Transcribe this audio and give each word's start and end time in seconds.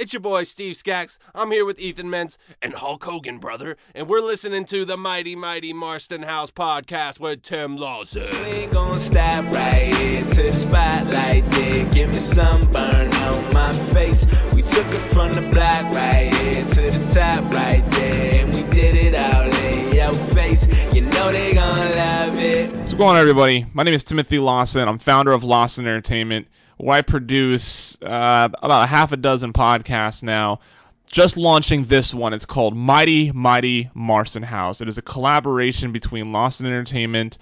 It's 0.00 0.14
your 0.14 0.20
boy 0.20 0.44
Steve 0.44 0.78
Skaggs. 0.78 1.18
I'm 1.34 1.50
here 1.50 1.66
with 1.66 1.78
Ethan 1.78 2.06
Mintz 2.06 2.38
and 2.62 2.72
Hulk 2.72 3.04
Hogan, 3.04 3.36
brother, 3.36 3.76
and 3.94 4.08
we're 4.08 4.22
listening 4.22 4.64
to 4.64 4.86
the 4.86 4.96
Mighty 4.96 5.36
Mighty 5.36 5.74
Marsten 5.74 6.22
House 6.22 6.50
podcast 6.50 7.20
with 7.20 7.42
Tim 7.42 7.76
Lawson. 7.76 8.24
We 8.50 8.64
gon' 8.68 8.98
step 8.98 9.44
right 9.52 10.00
into 10.00 10.42
the 10.42 10.54
spotlight 10.54 11.50
there. 11.50 11.84
Give 11.92 12.08
me 12.08 12.18
some 12.18 12.72
burn 12.72 13.12
on 13.12 13.52
my 13.52 13.74
face. 13.92 14.24
We 14.54 14.62
took 14.62 14.86
it 14.86 15.12
from 15.12 15.34
the 15.34 15.42
block 15.52 15.94
right 15.94 16.32
here 16.32 16.64
to 16.64 16.98
the 16.98 17.10
top 17.12 17.52
right 17.52 17.84
there. 17.90 18.42
And 18.42 18.54
we 18.54 18.62
did 18.70 18.96
it 18.96 19.14
all 19.14 19.52
in 19.52 19.94
your 19.94 20.14
face. 20.34 20.66
You 20.94 21.02
know 21.02 21.30
they 21.30 21.52
gonna 21.52 21.94
love 21.94 22.38
it. 22.38 22.74
What's 22.74 22.94
going 22.94 23.10
on, 23.10 23.16
everybody? 23.16 23.66
My 23.74 23.82
name 23.82 23.92
is 23.92 24.04
Timothy 24.04 24.38
Lawson. 24.38 24.88
I'm 24.88 24.98
founder 24.98 25.32
of 25.32 25.44
Lawson 25.44 25.86
Entertainment, 25.86 26.48
where 26.80 26.96
I 26.96 27.02
produce 27.02 27.96
uh, 28.02 28.48
about 28.62 28.84
a 28.84 28.86
half 28.86 29.12
a 29.12 29.16
dozen 29.16 29.52
podcasts 29.52 30.22
now. 30.22 30.60
Just 31.06 31.36
launching 31.36 31.84
this 31.84 32.14
one. 32.14 32.32
It's 32.32 32.46
called 32.46 32.76
Mighty 32.76 33.32
Mighty 33.32 33.90
Marsten 33.94 34.44
House. 34.44 34.80
It 34.80 34.88
is 34.88 34.96
a 34.96 35.02
collaboration 35.02 35.92
between 35.92 36.32
Lawson 36.32 36.66
Entertainment 36.66 37.36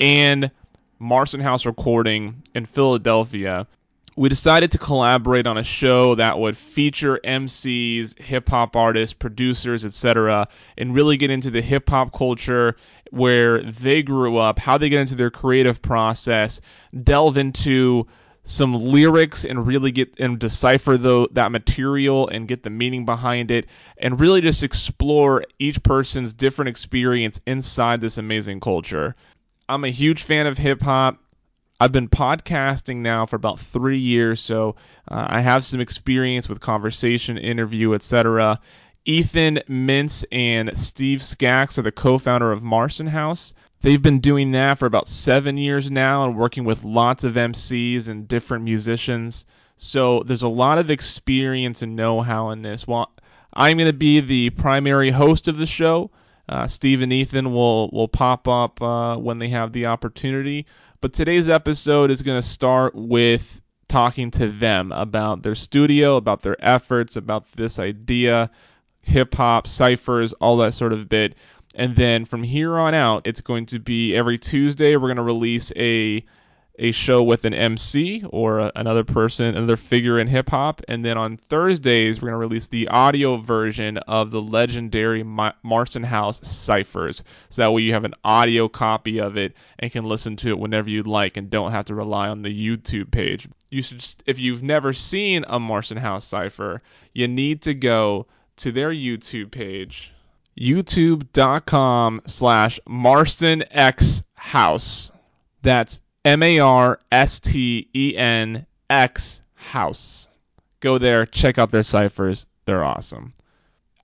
and 0.00 0.50
Marsten 0.98 1.40
House 1.40 1.64
Recording 1.64 2.42
in 2.54 2.66
Philadelphia. 2.66 3.66
We 4.16 4.28
decided 4.28 4.70
to 4.72 4.78
collaborate 4.78 5.46
on 5.46 5.56
a 5.56 5.64
show 5.64 6.16
that 6.16 6.38
would 6.38 6.56
feature 6.56 7.18
MCs, 7.24 8.20
hip 8.20 8.48
hop 8.48 8.76
artists, 8.76 9.14
producers, 9.14 9.84
etc., 9.84 10.48
and 10.76 10.94
really 10.94 11.16
get 11.16 11.30
into 11.30 11.50
the 11.50 11.62
hip 11.62 11.88
hop 11.88 12.12
culture 12.12 12.76
where 13.10 13.62
they 13.62 14.02
grew 14.02 14.36
up, 14.36 14.58
how 14.58 14.76
they 14.76 14.88
get 14.88 15.00
into 15.00 15.14
their 15.14 15.30
creative 15.30 15.80
process, 15.80 16.60
delve 17.04 17.38
into 17.38 18.06
some 18.44 18.74
lyrics 18.74 19.44
and 19.44 19.66
really 19.66 19.92
get 19.92 20.12
and 20.18 20.38
decipher 20.38 20.96
the, 20.96 21.28
that 21.32 21.52
material 21.52 22.28
and 22.28 22.48
get 22.48 22.62
the 22.62 22.70
meaning 22.70 23.04
behind 23.04 23.50
it 23.50 23.66
and 23.98 24.18
really 24.18 24.40
just 24.40 24.62
explore 24.62 25.44
each 25.58 25.82
person's 25.82 26.32
different 26.32 26.68
experience 26.68 27.40
inside 27.46 28.00
this 28.00 28.18
amazing 28.18 28.60
culture. 28.60 29.14
I'm 29.68 29.84
a 29.84 29.90
huge 29.90 30.24
fan 30.24 30.46
of 30.46 30.58
hip 30.58 30.82
hop. 30.82 31.18
I've 31.80 31.92
been 31.92 32.08
podcasting 32.08 32.96
now 32.98 33.26
for 33.26 33.36
about 33.36 33.58
three 33.58 33.98
years, 33.98 34.40
so 34.40 34.76
uh, 35.08 35.26
I 35.28 35.40
have 35.40 35.64
some 35.64 35.80
experience 35.80 36.48
with 36.48 36.60
conversation, 36.60 37.38
interview, 37.38 37.94
etc. 37.94 38.60
Ethan 39.04 39.60
Mintz 39.68 40.24
and 40.30 40.76
Steve 40.78 41.20
Skaggs 41.22 41.78
are 41.78 41.82
the 41.82 41.90
co-founder 41.90 42.52
of 42.52 42.62
Marsten 42.62 43.08
House. 43.08 43.52
They've 43.82 44.00
been 44.00 44.20
doing 44.20 44.52
that 44.52 44.78
for 44.78 44.86
about 44.86 45.08
seven 45.08 45.56
years 45.56 45.90
now 45.90 46.24
and 46.24 46.36
working 46.36 46.64
with 46.64 46.84
lots 46.84 47.24
of 47.24 47.34
MCs 47.34 48.08
and 48.08 48.28
different 48.28 48.64
musicians. 48.64 49.44
So 49.76 50.22
there's 50.24 50.44
a 50.44 50.48
lot 50.48 50.78
of 50.78 50.90
experience 50.90 51.82
and 51.82 51.96
know-how 51.96 52.50
in 52.50 52.62
this. 52.62 52.86
Well, 52.86 53.12
I'm 53.52 53.76
going 53.76 53.88
to 53.88 53.92
be 53.92 54.20
the 54.20 54.50
primary 54.50 55.10
host 55.10 55.48
of 55.48 55.58
the 55.58 55.66
show. 55.66 56.12
Uh, 56.48 56.66
Steve 56.66 57.02
and 57.02 57.12
Ethan 57.12 57.52
will 57.52 57.90
will 57.90 58.08
pop 58.08 58.46
up 58.46 58.80
uh, 58.80 59.16
when 59.16 59.38
they 59.38 59.48
have 59.48 59.72
the 59.72 59.86
opportunity. 59.86 60.66
But 61.00 61.12
today's 61.12 61.48
episode 61.48 62.10
is 62.10 62.22
going 62.22 62.40
to 62.40 62.46
start 62.46 62.94
with 62.94 63.60
talking 63.88 64.30
to 64.32 64.48
them 64.48 64.92
about 64.92 65.42
their 65.42 65.54
studio, 65.54 66.16
about 66.16 66.42
their 66.42 66.56
efforts, 66.64 67.16
about 67.16 67.50
this 67.52 67.78
idea, 67.78 68.50
hip 69.00 69.34
hop, 69.34 69.66
ciphers, 69.66 70.32
all 70.34 70.56
that 70.58 70.74
sort 70.74 70.92
of 70.92 71.08
bit. 71.08 71.34
And 71.74 71.96
then 71.96 72.24
from 72.24 72.42
here 72.42 72.78
on 72.78 72.94
out, 72.94 73.26
it's 73.26 73.40
going 73.40 73.66
to 73.66 73.78
be 73.78 74.14
every 74.14 74.38
Tuesday 74.38 74.96
we're 74.96 75.08
going 75.08 75.16
to 75.16 75.22
release 75.22 75.72
a 75.76 76.24
a 76.78 76.90
show 76.90 77.22
with 77.22 77.44
an 77.44 77.52
MC 77.52 78.24
or 78.30 78.58
a, 78.58 78.72
another 78.76 79.04
person, 79.04 79.54
another 79.54 79.76
figure 79.76 80.18
in 80.18 80.26
hip 80.26 80.48
hop, 80.48 80.80
and 80.88 81.04
then 81.04 81.18
on 81.18 81.36
Thursdays 81.36 82.20
we're 82.20 82.28
going 82.28 82.40
to 82.40 82.46
release 82.46 82.66
the 82.66 82.88
audio 82.88 83.36
version 83.36 83.98
of 83.98 84.30
the 84.30 84.40
legendary 84.40 85.22
Ma- 85.22 85.52
Marsten 85.62 86.02
House 86.02 86.40
ciphers. 86.46 87.22
So 87.50 87.62
that 87.62 87.72
way 87.72 87.82
you 87.82 87.92
have 87.92 88.04
an 88.04 88.14
audio 88.24 88.68
copy 88.68 89.20
of 89.20 89.36
it 89.36 89.54
and 89.78 89.92
can 89.92 90.04
listen 90.04 90.34
to 90.36 90.48
it 90.48 90.58
whenever 90.58 90.88
you'd 90.88 91.06
like, 91.06 91.36
and 91.36 91.50
don't 91.50 91.72
have 91.72 91.84
to 91.86 91.94
rely 91.94 92.28
on 92.28 92.42
the 92.42 92.48
YouTube 92.48 93.10
page. 93.10 93.48
You 93.70 93.82
should, 93.82 94.04
if 94.26 94.38
you've 94.38 94.62
never 94.62 94.92
seen 94.92 95.44
a 95.48 95.60
Marsten 95.60 95.98
House 95.98 96.24
cipher, 96.24 96.82
you 97.12 97.28
need 97.28 97.62
to 97.62 97.74
go 97.74 98.26
to 98.56 98.72
their 98.72 98.90
YouTube 98.90 99.50
page 99.50 100.12
youtube.com 100.58 102.20
slash 102.26 102.78
marsten 102.86 103.64
x 103.70 104.22
house. 104.34 105.12
That's 105.62 106.00
m-a-r-s-t-e-n-x 106.24 107.00
house. 109.54 110.28
Go 110.80 110.98
there 110.98 111.26
check 111.26 111.58
out 111.58 111.70
their 111.70 111.82
ciphers. 111.82 112.46
They're 112.64 112.84
awesome. 112.84 113.32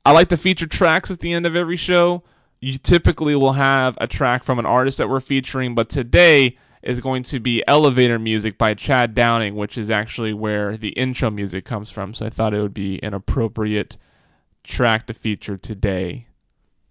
I 0.06 0.12
like 0.12 0.28
to 0.28 0.36
feature 0.36 0.66
tracks 0.66 1.10
at 1.10 1.18
the 1.20 1.32
end 1.32 1.44
of 1.44 1.56
every 1.56 1.76
show. 1.76 2.22
You 2.60 2.78
typically 2.78 3.34
will 3.34 3.52
have 3.52 3.98
a 4.00 4.06
track 4.06 4.44
from 4.44 4.58
an 4.58 4.66
artist 4.66 4.98
that 4.98 5.08
we're 5.08 5.20
featuring 5.20 5.74
but 5.74 5.88
today 5.88 6.56
is 6.82 7.00
going 7.00 7.24
to 7.24 7.40
be 7.40 7.64
elevator 7.66 8.18
music 8.18 8.56
by 8.56 8.74
chad 8.74 9.14
downing 9.14 9.56
which 9.56 9.76
is 9.76 9.90
actually 9.90 10.32
where 10.32 10.76
the 10.76 10.90
intro 10.90 11.30
music 11.30 11.64
comes 11.64 11.90
from. 11.90 12.14
So 12.14 12.26
i 12.26 12.30
thought 12.30 12.54
it 12.54 12.62
would 12.62 12.72
be 12.72 13.02
an 13.02 13.14
appropriate 13.14 13.96
track 14.64 15.08
to 15.08 15.14
feature 15.14 15.56
today 15.56 16.27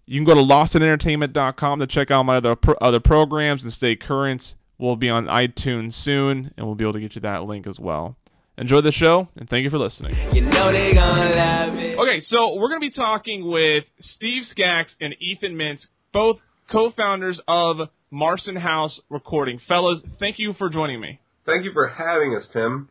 you 0.08 0.18
can 0.18 0.24
go 0.24 0.34
to 0.34 0.40
lawsonentertainment.com 0.40 1.80
to 1.80 1.86
check 1.86 2.10
out 2.10 2.22
my 2.22 2.36
other 2.36 2.56
pro- 2.56 2.76
other 2.80 2.98
programs 2.98 3.62
and 3.62 3.72
stay 3.72 3.94
current. 3.94 4.56
We'll 4.78 4.96
be 4.96 5.10
on 5.10 5.26
iTunes 5.26 5.92
soon, 5.92 6.52
and 6.56 6.66
we'll 6.66 6.76
be 6.76 6.84
able 6.84 6.94
to 6.94 7.00
get 7.00 7.14
you 7.14 7.20
that 7.22 7.44
link 7.44 7.66
as 7.66 7.78
well. 7.78 8.16
Enjoy 8.56 8.80
the 8.80 8.90
show, 8.90 9.28
and 9.36 9.48
thank 9.48 9.64
you 9.64 9.70
for 9.70 9.78
listening. 9.78 10.16
You 10.34 10.40
know 10.40 10.72
they 10.72 10.94
gonna 10.94 11.34
love 11.34 11.74
it. 11.74 11.98
Okay, 11.98 12.20
so 12.20 12.54
we're 12.54 12.68
going 12.68 12.80
to 12.80 12.88
be 12.88 12.90
talking 12.90 13.48
with 13.48 13.84
Steve 14.00 14.44
Skaggs 14.50 14.96
and 15.00 15.14
Ethan 15.20 15.54
Mintz, 15.54 15.86
both 16.12 16.38
co-founders 16.70 17.40
of 17.46 17.76
Marsten 18.10 18.56
House 18.56 18.98
Recording. 19.10 19.60
Fellas, 19.68 20.00
thank 20.18 20.38
you 20.38 20.54
for 20.54 20.70
joining 20.70 21.00
me. 21.00 21.20
Thank 21.44 21.64
you 21.64 21.72
for 21.72 21.86
having 21.86 22.34
us, 22.34 22.48
Tim. 22.52 22.88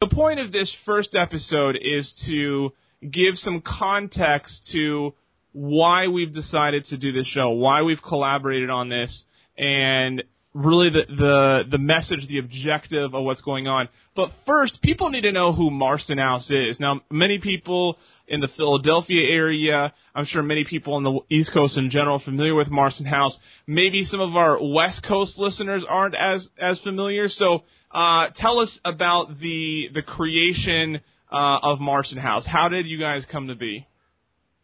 The 0.00 0.08
point 0.08 0.40
of 0.40 0.52
this 0.52 0.72
first 0.86 1.14
episode 1.14 1.76
is 1.76 2.12
to 2.26 2.72
give 3.10 3.36
some 3.36 3.60
context 3.60 4.68
to 4.72 5.14
why 5.52 6.08
we've 6.08 6.34
decided 6.34 6.86
to 6.86 6.96
do 6.96 7.12
this 7.12 7.26
show, 7.26 7.50
why 7.50 7.82
we've 7.82 8.02
collaborated 8.02 8.70
on 8.70 8.88
this, 8.88 9.22
and 9.56 10.22
really 10.54 10.90
the 10.90 11.02
the 11.14 11.62
the 11.70 11.78
message, 11.78 12.26
the 12.28 12.38
objective 12.38 13.14
of 13.14 13.24
what's 13.24 13.40
going 13.42 13.66
on. 13.66 13.88
But 14.14 14.30
first, 14.46 14.80
people 14.82 15.10
need 15.10 15.22
to 15.22 15.32
know 15.32 15.52
who 15.52 15.70
Marsten 15.70 16.18
House 16.18 16.50
is. 16.50 16.78
Now, 16.78 17.00
many 17.10 17.38
people 17.38 17.98
in 18.28 18.40
the 18.40 18.48
Philadelphia 18.56 19.22
area, 19.30 19.92
I'm 20.14 20.26
sure 20.26 20.42
many 20.42 20.64
people 20.64 20.94
on 20.94 21.02
the 21.02 21.18
East 21.30 21.52
Coast 21.52 21.76
in 21.76 21.90
general 21.90 22.16
are 22.16 22.24
familiar 22.24 22.54
with 22.54 22.68
Marsten 22.68 23.06
House. 23.06 23.36
Maybe 23.66 24.04
some 24.04 24.20
of 24.20 24.36
our 24.36 24.58
West 24.62 25.02
Coast 25.06 25.38
listeners 25.38 25.84
aren't 25.88 26.14
as 26.14 26.46
as 26.60 26.78
familiar. 26.80 27.28
So, 27.28 27.64
uh, 27.90 28.28
tell 28.36 28.58
us 28.58 28.70
about 28.84 29.38
the 29.40 29.88
the 29.94 30.02
creation 30.02 31.00
uh, 31.30 31.58
of 31.62 31.80
Marsten 31.80 32.18
House. 32.18 32.44
How 32.46 32.68
did 32.68 32.86
you 32.86 32.98
guys 32.98 33.24
come 33.30 33.48
to 33.48 33.54
be? 33.54 33.86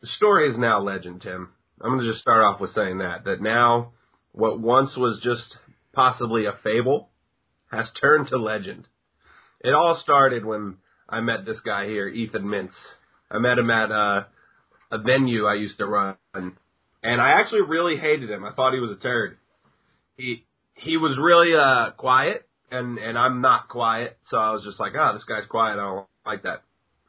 The 0.00 0.06
story 0.16 0.48
is 0.48 0.58
now 0.58 0.80
legend, 0.80 1.22
Tim. 1.22 1.48
I'm 1.80 1.90
going 1.90 2.04
to 2.04 2.10
just 2.10 2.20
start 2.20 2.42
off 2.42 2.60
with 2.60 2.70
saying 2.70 2.98
that 2.98 3.24
that 3.24 3.40
now 3.40 3.92
what 4.32 4.60
once 4.60 4.96
was 4.96 5.20
just 5.22 5.56
possibly 5.92 6.46
a 6.46 6.52
fable 6.62 7.08
has 7.70 7.90
turned 8.00 8.28
to 8.28 8.36
legend. 8.36 8.86
It 9.60 9.74
all 9.74 9.98
started 10.02 10.44
when 10.44 10.76
I 11.08 11.20
met 11.20 11.44
this 11.44 11.60
guy 11.64 11.86
here, 11.86 12.08
Ethan 12.08 12.44
Mintz. 12.44 12.72
I 13.30 13.38
met 13.38 13.58
him 13.58 13.70
at 13.70 13.90
uh, 13.90 14.24
a 14.90 14.98
venue 14.98 15.46
I 15.46 15.54
used 15.54 15.78
to 15.78 15.86
run, 15.86 16.16
and 16.32 17.20
I 17.20 17.30
actually 17.30 17.62
really 17.62 17.96
hated 17.96 18.30
him. 18.30 18.44
I 18.44 18.52
thought 18.52 18.74
he 18.74 18.80
was 18.80 18.92
a 18.92 19.00
turd. 19.00 19.38
He 20.16 20.46
he 20.74 20.96
was 20.96 21.18
really 21.20 21.54
uh, 21.54 21.90
quiet, 21.96 22.48
and 22.70 22.98
and 22.98 23.18
I'm 23.18 23.40
not 23.40 23.68
quiet, 23.68 24.16
so 24.30 24.36
I 24.36 24.52
was 24.52 24.62
just 24.64 24.78
like, 24.78 24.92
oh, 24.96 25.12
this 25.12 25.24
guy's 25.24 25.46
quiet. 25.48 25.74
I 25.74 25.76
don't 25.76 26.06
like 26.24 26.44
that. 26.44 26.62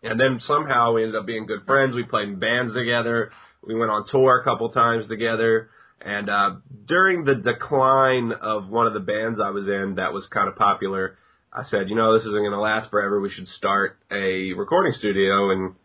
And 0.03 0.19
then 0.19 0.39
somehow 0.41 0.93
we 0.93 1.03
ended 1.03 1.19
up 1.19 1.25
being 1.25 1.45
good 1.45 1.65
friends. 1.65 1.95
We 1.95 2.03
played 2.03 2.29
in 2.29 2.39
bands 2.39 2.73
together. 2.73 3.31
We 3.65 3.75
went 3.75 3.91
on 3.91 4.05
tour 4.09 4.39
a 4.39 4.43
couple 4.43 4.69
times 4.69 5.07
together. 5.07 5.69
And 6.01 6.29
uh, 6.29 6.55
during 6.87 7.25
the 7.25 7.35
decline 7.35 8.31
of 8.31 8.69
one 8.69 8.87
of 8.87 8.93
the 8.93 9.01
bands 9.01 9.39
I 9.43 9.49
was 9.49 9.67
in 9.67 9.95
that 9.97 10.13
was 10.13 10.27
kind 10.33 10.47
of 10.47 10.55
popular, 10.55 11.17
I 11.51 11.63
said, 11.63 11.89
you 11.89 11.95
know, 11.95 12.13
this 12.13 12.25
isn't 12.25 12.39
going 12.39 12.51
to 12.51 12.59
last 12.59 12.89
forever. 12.89 13.19
We 13.19 13.29
should 13.29 13.47
start 13.47 13.97
a 14.09 14.53
recording 14.53 14.93
studio. 14.93 15.51
And 15.51 15.75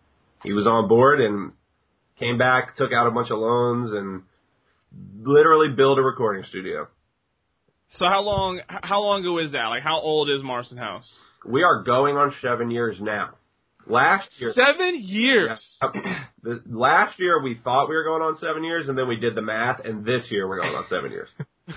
he 0.44 0.52
was 0.52 0.66
on 0.66 0.88
board 0.88 1.20
and 1.20 1.52
came 2.20 2.38
back, 2.38 2.76
took 2.76 2.92
out 2.92 3.08
a 3.08 3.10
bunch 3.10 3.30
of 3.30 3.38
loans, 3.38 3.92
and 3.92 4.22
literally 5.20 5.74
built 5.74 5.98
a 5.98 6.02
recording 6.02 6.44
studio. 6.48 6.86
So 7.96 8.06
how 8.06 8.22
long 8.22 8.60
how 8.68 9.02
long 9.02 9.20
ago 9.20 9.38
is 9.38 9.52
that? 9.52 9.66
Like 9.66 9.82
how 9.82 10.00
old 10.00 10.28
is 10.28 10.42
Marsten 10.42 10.78
House? 10.78 11.08
We 11.46 11.62
are 11.62 11.82
going 11.82 12.16
on 12.16 12.34
seven 12.42 12.70
years 12.70 12.96
now. 13.00 13.34
Last 13.86 14.28
year, 14.38 14.52
Seven 14.54 14.98
years. 15.00 15.58
the, 16.42 16.62
last 16.66 17.18
year 17.20 17.42
we 17.42 17.58
thought 17.62 17.88
we 17.88 17.94
were 17.94 18.04
going 18.04 18.22
on 18.22 18.36
seven 18.38 18.64
years, 18.64 18.88
and 18.88 18.96
then 18.96 19.06
we 19.08 19.16
did 19.16 19.34
the 19.34 19.42
math, 19.42 19.80
and 19.84 20.04
this 20.04 20.24
year 20.30 20.48
we're 20.48 20.60
going 20.60 20.74
on 20.74 20.84
seven 20.88 21.10
years. 21.12 21.28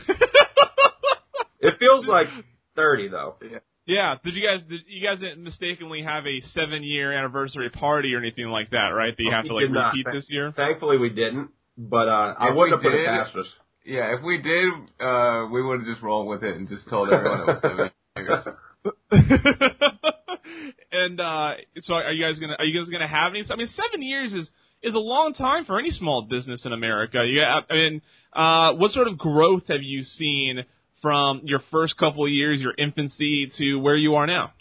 it 1.59 1.73
feels 1.79 2.05
like 2.05 2.27
thirty 2.75 3.07
though. 3.09 3.35
Yeah. 3.41 3.59
yeah. 3.85 4.15
Did 4.23 4.35
you 4.35 4.41
guys 4.47 4.61
did 4.69 4.81
you 4.87 5.05
guys 5.07 5.19
didn't 5.19 5.43
mistakenly 5.43 6.03
have 6.03 6.25
a 6.25 6.39
seven 6.53 6.83
year 6.83 7.11
anniversary 7.11 7.69
party 7.69 8.13
or 8.13 8.19
anything 8.19 8.47
like 8.47 8.69
that, 8.71 8.89
right? 8.95 9.15
That 9.15 9.23
you 9.23 9.31
have 9.31 9.43
We 9.43 9.49
to 9.49 9.55
like 9.55 9.63
did 9.63 9.71
not. 9.71 9.93
repeat 9.93 10.05
this 10.13 10.25
year? 10.29 10.51
Thankfully, 10.55 10.97
we 10.97 11.09
didn't. 11.09 11.49
But 11.77 12.07
uh, 12.07 12.33
I 12.39 12.49
wouldn't 12.51 12.81
we 12.81 12.89
have 12.89 12.93
put 12.93 12.93
it 12.93 13.05
past 13.07 13.35
us. 13.35 13.45
Yeah, 13.85 14.15
if 14.17 14.23
we 14.23 14.37
did, 14.41 14.73
uh, 14.99 15.47
we 15.51 15.61
would 15.63 15.79
have 15.79 15.87
just 15.87 16.01
rolled 16.01 16.27
with 16.27 16.43
it 16.43 16.57
and 16.57 16.67
just 16.67 16.89
told 16.89 17.09
everyone 17.11 17.41
it 17.41 17.47
was 17.47 17.61
seven 17.61 17.91
years. 18.17 18.43
and 20.91 21.19
uh 21.19 21.53
so 21.81 21.93
are 21.95 22.11
you 22.11 22.25
guys 22.25 22.39
gonna 22.39 22.55
are 22.57 22.65
you 22.65 22.79
guys 22.79 22.89
gonna 22.89 23.07
have 23.07 23.33
any 23.33 23.43
I 23.49 23.55
mean 23.55 23.67
seven 23.67 24.01
years 24.01 24.33
is 24.33 24.49
is 24.83 24.93
a 24.93 24.99
long 24.99 25.33
time 25.33 25.65
for 25.65 25.79
any 25.79 25.91
small 25.91 26.27
business 26.29 26.65
in 26.65 26.73
America. 26.73 27.19
You 27.25 27.41
I 27.43 27.73
mean 27.73 28.01
uh 28.33 28.73
what 28.73 28.91
sort 28.91 29.07
of 29.07 29.17
growth 29.17 29.63
have 29.67 29.83
you 29.83 30.03
seen 30.03 30.63
from 31.01 31.41
your 31.43 31.61
first 31.71 31.97
couple 31.97 32.25
of 32.25 32.31
years, 32.31 32.59
your 32.59 32.73
infancy 32.77 33.51
to 33.57 33.75
where 33.77 33.95
you 33.95 34.15
are 34.15 34.27
now? 34.27 34.53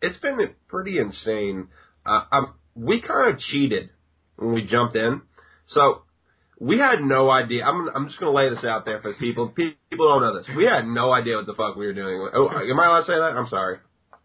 It's 0.00 0.16
been 0.18 0.38
pretty 0.68 0.98
insane. 0.98 1.68
Uh, 2.04 2.22
um, 2.30 2.54
we 2.74 3.00
kind 3.00 3.32
of 3.32 3.40
cheated 3.40 3.90
when 4.36 4.52
we 4.54 4.62
jumped 4.66 4.96
in. 4.96 5.22
So 5.68 6.02
we 6.60 6.78
had 6.78 7.00
no 7.00 7.30
idea. 7.30 7.64
I'm, 7.64 7.88
I'm 7.94 8.06
just 8.08 8.20
going 8.20 8.32
to 8.32 8.36
lay 8.36 8.54
this 8.54 8.64
out 8.64 8.84
there 8.84 9.00
for 9.00 9.14
people. 9.14 9.48
People 9.48 9.74
don't 10.08 10.22
know 10.22 10.38
this. 10.38 10.46
We 10.56 10.66
had 10.66 10.86
no 10.86 11.12
idea 11.12 11.36
what 11.36 11.46
the 11.46 11.54
fuck 11.54 11.76
we 11.76 11.86
were 11.86 11.94
doing. 11.94 12.28
Oh, 12.34 12.48
am 12.48 12.78
I 12.78 12.86
allowed 12.86 13.00
to 13.00 13.06
say 13.06 13.14
that? 13.14 13.36
I'm 13.36 13.48
sorry. 13.48 13.78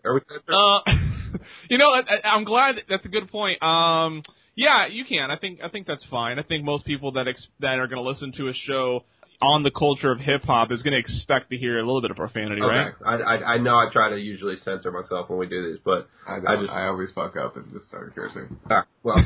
Are 0.03 0.13
we? 0.13 0.21
Uh, 0.47 1.07
you 1.69 1.77
know, 1.77 1.89
I, 1.91 1.99
I- 1.99 2.29
I'm 2.35 2.43
glad 2.43 2.75
that's 2.89 3.05
a 3.05 3.09
good 3.09 3.29
point. 3.31 3.61
Um, 3.63 4.23
yeah, 4.55 4.87
you 4.87 5.05
can. 5.05 5.31
I 5.31 5.37
think 5.37 5.59
I 5.63 5.69
think 5.69 5.87
that's 5.87 6.03
fine. 6.11 6.37
I 6.39 6.43
think 6.43 6.63
most 6.65 6.85
people 6.85 7.13
that 7.13 7.27
ex- 7.27 7.47
that 7.61 7.79
are 7.79 7.87
going 7.87 8.01
to 8.03 8.07
listen 8.09 8.31
to 8.37 8.49
a 8.49 8.53
show 8.53 9.03
on 9.41 9.63
the 9.63 9.71
culture 9.71 10.11
of 10.11 10.19
hip 10.19 10.43
hop 10.43 10.69
is 10.69 10.83
going 10.83 10.91
to 10.91 10.99
expect 10.99 11.49
to 11.49 11.55
hear 11.57 11.79
a 11.79 11.81
little 11.85 12.01
bit 12.01 12.11
of 12.11 12.17
profanity, 12.17 12.61
Okay. 12.61 12.75
right? 12.75 12.93
I, 13.05 13.13
I 13.15 13.53
I 13.53 13.57
know 13.57 13.75
I 13.75 13.87
try 13.91 14.09
to 14.09 14.17
usually 14.17 14.55
censor 14.65 14.91
myself 14.91 15.29
when 15.29 15.39
we 15.39 15.47
do 15.47 15.71
this, 15.71 15.79
but 15.85 16.09
I, 16.27 16.35
I 16.35 16.55
don't, 16.55 16.65
just- 16.65 16.73
I 16.73 16.87
always 16.87 17.09
fuck 17.15 17.37
up 17.37 17.55
and 17.55 17.71
just 17.71 17.85
start 17.87 18.13
cursing. 18.15 18.57
ah, 18.69 18.85
well, 19.03 19.15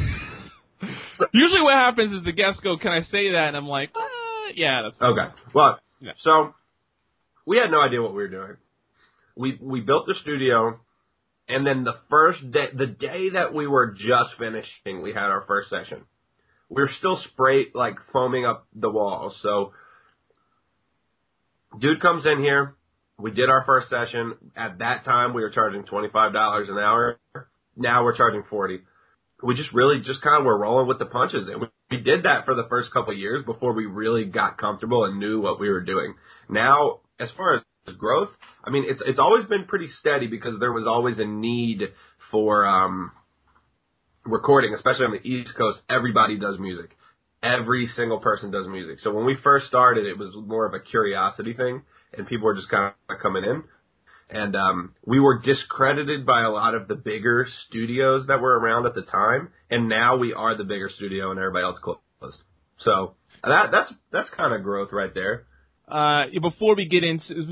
Usually, 1.31 1.61
what 1.61 1.73
happens 1.75 2.11
is 2.13 2.23
the 2.23 2.31
guests 2.33 2.59
go, 2.61 2.77
"Can 2.77 2.91
I 2.91 3.01
say 3.03 3.31
that?" 3.31 3.47
And 3.49 3.57
I'm 3.57 3.67
like, 3.67 3.89
uh, 3.95 4.51
"Yeah, 4.55 4.81
that's 4.83 4.97
fine." 4.97 5.11
Okay. 5.17 5.33
Well, 5.53 5.79
Yeah. 6.01 6.11
so 6.21 6.53
we 7.45 7.57
had 7.57 7.71
no 7.71 7.81
idea 7.81 8.01
what 8.01 8.11
we 8.11 8.21
were 8.21 8.27
doing. 8.27 8.57
We 9.35 9.57
we 9.61 9.79
built 9.79 10.05
the 10.05 10.15
studio, 10.21 10.79
and 11.47 11.67
then 11.67 11.83
the 11.83 11.95
first 12.09 12.51
day, 12.51 12.67
the 12.73 12.87
day 12.87 13.31
that 13.31 13.53
we 13.53 13.67
were 13.67 13.93
just 13.97 14.37
finishing, 14.37 15.01
we 15.01 15.13
had 15.13 15.25
our 15.25 15.43
first 15.47 15.69
session. 15.69 16.03
We 16.69 16.81
were 16.81 16.91
still 16.97 17.21
spray 17.31 17.67
like 17.73 17.95
foaming 18.11 18.45
up 18.45 18.65
the 18.73 18.89
walls. 18.89 19.35
So, 19.41 19.73
dude 21.79 22.01
comes 22.01 22.25
in 22.25 22.39
here. 22.39 22.75
We 23.19 23.31
did 23.31 23.49
our 23.49 23.63
first 23.65 23.89
session. 23.89 24.35
At 24.55 24.79
that 24.79 25.05
time, 25.05 25.33
we 25.33 25.41
were 25.41 25.51
charging 25.51 25.83
twenty 25.83 26.09
five 26.09 26.33
dollars 26.33 26.69
an 26.69 26.77
hour. 26.77 27.19
Now 27.75 28.03
we're 28.03 28.17
charging 28.17 28.43
forty. 28.49 28.79
We 29.41 29.55
just 29.55 29.73
really 29.73 29.99
just 29.99 30.21
kind 30.21 30.39
of 30.39 30.45
were 30.45 30.57
rolling 30.57 30.87
with 30.87 30.99
the 30.99 31.05
punches, 31.05 31.49
and 31.49 31.61
we, 31.61 31.67
we 31.91 32.01
did 32.01 32.23
that 32.23 32.45
for 32.45 32.55
the 32.55 32.65
first 32.69 32.91
couple 32.91 33.11
of 33.11 33.19
years 33.19 33.43
before 33.45 33.73
we 33.73 33.85
really 33.85 34.23
got 34.25 34.57
comfortable 34.57 35.03
and 35.03 35.19
knew 35.19 35.41
what 35.41 35.59
we 35.59 35.69
were 35.69 35.81
doing. 35.81 36.15
Now, 36.49 37.01
as 37.19 37.29
far 37.35 37.55
as 37.55 37.95
growth, 37.97 38.29
I 38.63 38.69
mean, 38.69 38.85
it's 38.87 39.01
it's 39.05 39.19
always 39.19 39.45
been 39.45 39.65
pretty 39.65 39.87
steady 39.99 40.27
because 40.27 40.59
there 40.59 40.71
was 40.71 40.87
always 40.87 41.19
a 41.19 41.25
need 41.25 41.81
for 42.31 42.65
um, 42.65 43.11
recording, 44.25 44.73
especially 44.73 45.05
on 45.05 45.11
the 45.11 45.27
East 45.27 45.53
Coast. 45.57 45.79
Everybody 45.89 46.39
does 46.39 46.57
music. 46.59 46.95
Every 47.41 47.87
single 47.87 48.19
person 48.19 48.51
does 48.51 48.67
music. 48.67 48.99
So 49.01 49.13
when 49.13 49.25
we 49.25 49.35
first 49.43 49.67
started, 49.67 50.05
it 50.05 50.17
was 50.17 50.33
more 50.33 50.65
of 50.65 50.73
a 50.73 50.79
curiosity 50.79 51.53
thing, 51.53 51.81
and 52.17 52.25
people 52.25 52.45
were 52.45 52.55
just 52.55 52.69
kind 52.69 52.93
of 53.09 53.19
coming 53.21 53.43
in. 53.43 53.63
And 54.29 54.55
um, 54.55 54.95
we 55.05 55.19
were 55.19 55.39
discredited 55.39 56.25
by 56.25 56.41
a 56.43 56.49
lot 56.49 56.73
of 56.73 56.87
the 56.87 56.95
bigger 56.95 57.45
studios 57.67 58.27
that 58.27 58.39
were 58.39 58.57
around 58.57 58.85
at 58.85 58.95
the 58.95 59.01
time, 59.01 59.49
and 59.69 59.89
now 59.89 60.15
we 60.15 60.33
are 60.33 60.55
the 60.55 60.63
bigger 60.63 60.89
studio, 60.89 61.31
and 61.31 61.39
everybody 61.39 61.65
else 61.65 61.77
closed. 61.79 62.41
So 62.79 63.15
that 63.43 63.71
that's 63.71 63.93
that's 64.11 64.29
kind 64.29 64.53
of 64.53 64.63
growth 64.63 64.93
right 64.93 65.13
there. 65.13 65.45
Uh, 65.87 66.25
before 66.41 66.75
we 66.75 66.85
get 66.85 67.03
into 67.03 67.45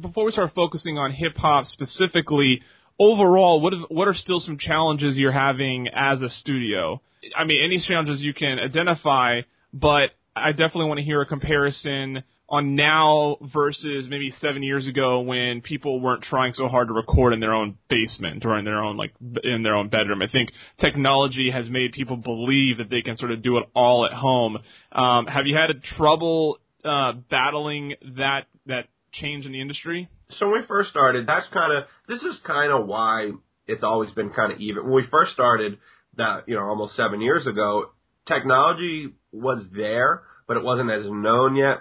before 0.00 0.24
we 0.24 0.32
start 0.32 0.52
focusing 0.54 0.98
on 0.98 1.12
hip 1.12 1.36
hop 1.36 1.66
specifically, 1.66 2.62
overall, 2.98 3.60
what 3.60 3.72
are, 3.74 3.84
what 3.88 4.08
are 4.08 4.14
still 4.14 4.40
some 4.40 4.58
challenges 4.58 5.16
you're 5.16 5.32
having 5.32 5.88
as 5.94 6.22
a 6.22 6.30
studio? 6.30 7.00
I 7.36 7.44
mean, 7.44 7.62
any 7.64 7.82
challenges 7.86 8.20
you 8.20 8.32
can 8.32 8.58
identify, 8.58 9.40
but 9.72 10.10
I 10.34 10.52
definitely 10.52 10.86
want 10.86 10.98
to 10.98 11.04
hear 11.04 11.20
a 11.20 11.26
comparison 11.26 12.22
on 12.48 12.76
now 12.76 13.38
versus 13.52 14.06
maybe 14.08 14.32
seven 14.40 14.62
years 14.62 14.86
ago 14.86 15.20
when 15.20 15.60
people 15.60 16.00
weren't 16.00 16.22
trying 16.22 16.52
so 16.52 16.68
hard 16.68 16.86
to 16.86 16.94
record 16.94 17.32
in 17.32 17.40
their 17.40 17.52
own 17.52 17.76
basement 17.90 18.44
or 18.46 18.56
in 18.56 18.64
their 18.64 18.82
own 18.82 18.96
like 18.96 19.12
in 19.42 19.62
their 19.64 19.74
own 19.74 19.88
bedroom. 19.88 20.22
I 20.22 20.28
think 20.28 20.50
technology 20.80 21.50
has 21.50 21.68
made 21.68 21.92
people 21.92 22.16
believe 22.16 22.78
that 22.78 22.88
they 22.88 23.02
can 23.02 23.16
sort 23.16 23.32
of 23.32 23.42
do 23.42 23.58
it 23.58 23.64
all 23.74 24.06
at 24.06 24.12
home. 24.12 24.58
Um, 24.92 25.26
have 25.26 25.46
you 25.46 25.56
had 25.56 25.70
trouble 25.96 26.58
uh, 26.86 27.12
battling 27.30 27.94
that 28.16 28.46
that 28.66 28.86
change 29.12 29.46
in 29.46 29.52
the 29.52 29.60
industry? 29.60 30.08
so 30.30 30.46
when 30.48 30.60
we 30.60 30.66
first 30.66 30.90
started, 30.90 31.26
that's 31.26 31.46
kind 31.52 31.72
of 31.72 31.84
this 32.08 32.22
is 32.22 32.36
kind 32.44 32.72
of 32.72 32.86
why 32.86 33.30
it's 33.66 33.84
always 33.84 34.10
been 34.12 34.30
kind 34.30 34.52
of 34.52 34.60
even. 34.60 34.84
When 34.84 34.94
we 34.94 35.06
first 35.10 35.32
started, 35.32 35.78
that 36.16 36.44
you 36.48 36.56
know 36.56 36.62
almost 36.62 36.96
seven 36.96 37.20
years 37.20 37.46
ago, 37.46 37.90
technology 38.26 39.14
was 39.32 39.64
there, 39.74 40.22
but 40.48 40.56
it 40.56 40.64
wasn't 40.64 40.90
as 40.90 41.04
known 41.08 41.56
yet. 41.56 41.78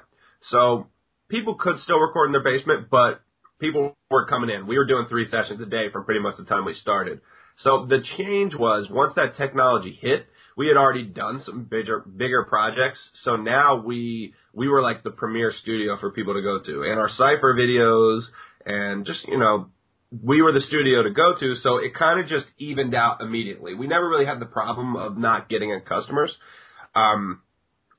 So 0.50 0.88
people 1.30 1.56
could 1.56 1.80
still 1.80 2.00
record 2.00 2.28
in 2.28 2.32
their 2.34 2.44
basement, 2.44 2.88
but 2.92 3.22
people 3.60 3.96
were 4.12 4.28
coming 4.28 4.50
in. 4.50 4.68
We 4.68 4.78
were 4.78 4.86
doing 4.86 5.08
three 5.10 5.30
sessions 5.30 5.62
a 5.62 5.66
day 5.66 5.90
from 5.92 6.06
pretty 6.06 6.22
much 6.22 6.36
the 6.38 6.46
time 6.46 6.66
we 6.66 6.76
started. 6.76 7.22
So 7.60 7.86
the 7.88 8.04
change 8.18 8.54
was 8.54 8.88
once 8.90 9.14
that 9.16 9.38
technology 9.38 9.98
hit, 10.00 10.28
we 10.56 10.68
had 10.68 10.78
already 10.78 11.04
done 11.04 11.42
some 11.46 11.66
bigger 11.66 12.00
bigger 12.00 12.44
projects. 12.44 13.00
So 13.24 13.36
now 13.36 13.76
we 13.76 14.34
we 14.54 14.68
were 14.68 14.82
like 14.82 15.04
the 15.04 15.12
premier 15.12 15.54
studio 15.62 15.98
for 15.98 16.12
people 16.12 16.34
to 16.34 16.42
go 16.42 16.60
to. 16.66 16.84
And 16.84 17.00
our 17.00 17.10
cipher 17.10 17.54
videos 17.54 18.22
and 18.66 19.06
just, 19.06 19.28
you 19.28 19.38
know, 19.38 19.70
we 20.24 20.42
were 20.42 20.52
the 20.52 20.62
studio 20.62 21.04
to 21.04 21.10
go 21.10 21.36
to, 21.40 21.56
so 21.56 21.78
it 21.78 21.94
kind 21.94 22.20
of 22.20 22.28
just 22.28 22.46
evened 22.58 22.96
out 22.96 23.22
immediately. 23.22 23.74
We 23.74 23.88
never 23.88 24.08
really 24.08 24.26
had 24.26 24.40
the 24.40 24.46
problem 24.46 24.96
of 24.96 25.18
not 25.18 25.50
getting 25.50 25.72
in 25.72 25.82
customers. 25.82 26.34
Um, 26.96 27.42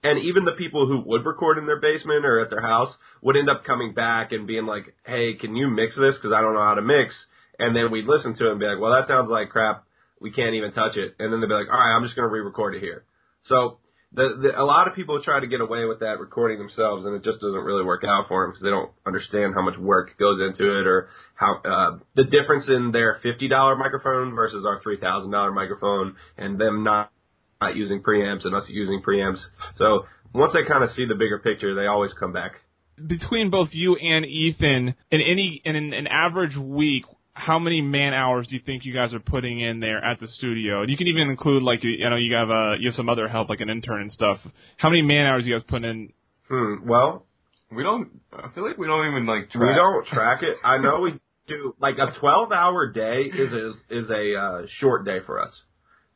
and 0.03 0.19
even 0.21 0.45
the 0.45 0.53
people 0.53 0.87
who 0.87 1.01
would 1.01 1.27
record 1.27 1.59
in 1.59 1.67
their 1.67 1.81
basement 1.81 2.25
or 2.25 2.41
at 2.41 2.49
their 2.49 2.61
house 2.61 2.95
would 3.23 3.37
end 3.37 3.51
up 3.51 3.65
coming 3.65 3.93
back 3.93 4.33
and 4.33 4.47
being 4.47 4.65
like, 4.65 4.95
"Hey, 5.05 5.35
can 5.35 5.57
you 5.57 5.69
mix 5.69 5.97
this? 5.97 6.15
Because 6.17 6.33
I 6.33 6.41
don't 6.41 6.55
know 6.55 6.63
how 6.63 6.75
to 6.75 6.83
mix." 6.83 7.15
And 7.59 7.75
then 7.75 7.91
we'd 7.91 8.07
listen 8.07 8.35
to 8.37 8.49
it 8.49 8.51
and 8.53 8.61
be 8.61 8.67
like, 8.67 8.79
"Well, 8.79 8.93
that 8.93 9.09
sounds 9.09 9.29
like 9.29 9.51
crap. 9.51 9.86
We 10.21 10.31
can't 10.31 10.55
even 10.55 10.73
touch 10.73 10.97
it." 10.97 11.15
And 11.19 11.33
then 11.33 11.41
they'd 11.41 11.49
be 11.49 11.55
like, 11.55 11.69
"All 11.71 11.79
right, 11.79 11.95
I'm 11.97 12.03
just 12.03 12.17
going 12.17 12.29
to 12.29 12.33
re-record 12.33 12.75
it 12.75 12.81
here." 12.81 13.05
So 13.45 13.79
the, 14.13 14.29
the 14.41 14.61
a 14.61 14.65
lot 14.65 14.89
of 14.89 14.95
people 14.95 15.23
try 15.23 15.41
to 15.41 15.47
get 15.47 15.61
away 15.61 15.85
with 15.85 16.01
that 16.01 16.19
recording 16.21 16.59
themselves, 16.59 17.05
and 17.05 17.15
it 17.15 17.23
just 17.23 17.41
doesn't 17.41 17.61
really 17.61 17.85
work 17.85 18.03
out 18.05 18.29
for 18.29 18.45
them 18.45 18.51
because 18.51 18.63
they 18.63 18.71
don't 18.71 18.91
understand 19.07 19.55
how 19.55 19.63
much 19.63 19.77
work 19.79 20.17
goes 20.19 20.41
into 20.41 20.65
it 20.65 20.87
or 20.87 21.09
how 21.35 21.61
uh, 21.65 21.99
the 22.15 22.25
difference 22.25 22.69
in 22.69 22.93
their 22.93 23.19
fifty 23.23 23.49
dollar 23.49 23.77
microphone 23.77 24.35
versus 24.35 24.65
our 24.67 24.81
three 24.83 24.99
thousand 24.99 25.31
dollar 25.31 25.53
microphone, 25.53 26.17
and 26.39 26.59
them 26.59 26.83
not 26.85 27.13
not 27.61 27.77
using 27.77 28.03
preamps 28.03 28.45
and 28.45 28.55
us 28.55 28.65
using 28.69 29.03
preamps. 29.07 29.39
So 29.77 30.07
once 30.33 30.53
they 30.53 30.65
kind 30.65 30.85
of 30.85 30.91
see 30.91 31.07
the 31.07 31.15
bigger 31.15 31.39
picture, 31.39 31.75
they 31.75 31.87
always 31.87 32.13
come 32.19 32.33
back. 32.33 32.61
Between 32.97 33.51
both 33.51 33.69
you 33.73 33.97
and 33.97 34.25
Ethan, 34.25 34.95
in 35.11 35.21
any 35.21 35.61
in 35.65 35.77
an 35.77 36.07
average 36.07 36.57
week, 36.57 37.05
how 37.39 37.59
many 37.59 37.83
man 37.83 38.15
hours 38.15 38.47
do 38.47 38.55
you 38.55 38.63
think 38.65 38.87
you 38.87 38.95
guys 38.95 39.13
are 39.13 39.21
putting 39.21 39.61
in 39.61 39.79
there 39.79 40.03
at 40.03 40.19
the 40.21 40.27
studio? 40.27 40.81
And 40.81 40.91
You 40.91 40.97
can 40.97 41.07
even 41.07 41.29
include 41.29 41.63
like 41.63 41.85
you 41.85 42.09
know 42.09 42.17
you 42.17 42.35
have 42.35 42.49
a 42.49 42.77
you 42.81 42.89
have 42.89 42.97
some 42.97 43.11
other 43.11 43.29
help 43.29 43.51
like 43.51 43.61
an 43.61 43.69
intern 43.69 44.01
and 44.01 44.13
stuff. 44.13 44.39
How 44.79 44.89
many 44.89 45.03
man 45.03 45.27
hours 45.27 45.45
you 45.45 45.55
guys 45.55 45.63
put 45.69 45.85
in? 45.85 46.13
Hmm. 46.49 46.89
Well, 46.89 47.27
We 47.71 47.83
don't. 47.83 48.09
I 48.33 48.49
feel 48.55 48.67
like 48.67 48.79
we 48.79 48.87
don't 48.87 49.07
even 49.07 49.27
like. 49.27 49.51
Track. 49.51 49.61
we 49.61 49.75
don't 49.75 50.07
track 50.07 50.43
it. 50.43 50.57
I 50.65 50.79
know 50.79 51.01
we 51.01 51.21
do. 51.47 51.75
Like 51.79 51.97
a 51.99 52.19
twelve 52.19 52.53
hour 52.53 52.91
day 52.91 53.25
is 53.25 53.53
a, 53.53 53.69
is 53.91 54.11
a 54.11 54.35
uh, 54.35 54.67
short 54.81 55.05
day 55.05 55.19
for 55.27 55.41
us. 55.43 55.51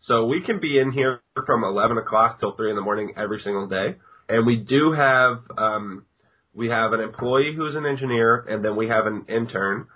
So 0.02 0.24
we 0.26 0.40
can 0.40 0.58
be 0.58 0.78
in 0.78 0.90
here 0.90 1.20
from 1.46 1.64
eleven 1.64 1.98
o'clock 1.98 2.40
till 2.40 2.56
three 2.56 2.70
in 2.70 2.76
the 2.76 2.82
morning 2.82 3.12
every 3.18 3.40
single 3.40 3.66
day, 3.68 3.96
and 4.28 4.46
we 4.46 4.56
do 4.56 4.92
have 4.92 5.40
um, 5.58 6.06
we 6.54 6.68
have 6.70 6.94
an 6.94 7.00
employee 7.00 7.52
who's 7.54 7.74
an 7.74 7.84
engineer, 7.84 8.36
and 8.48 8.64
then 8.64 8.74
we 8.74 8.88
have 8.88 9.04
an 9.06 9.26
intern, 9.28 9.86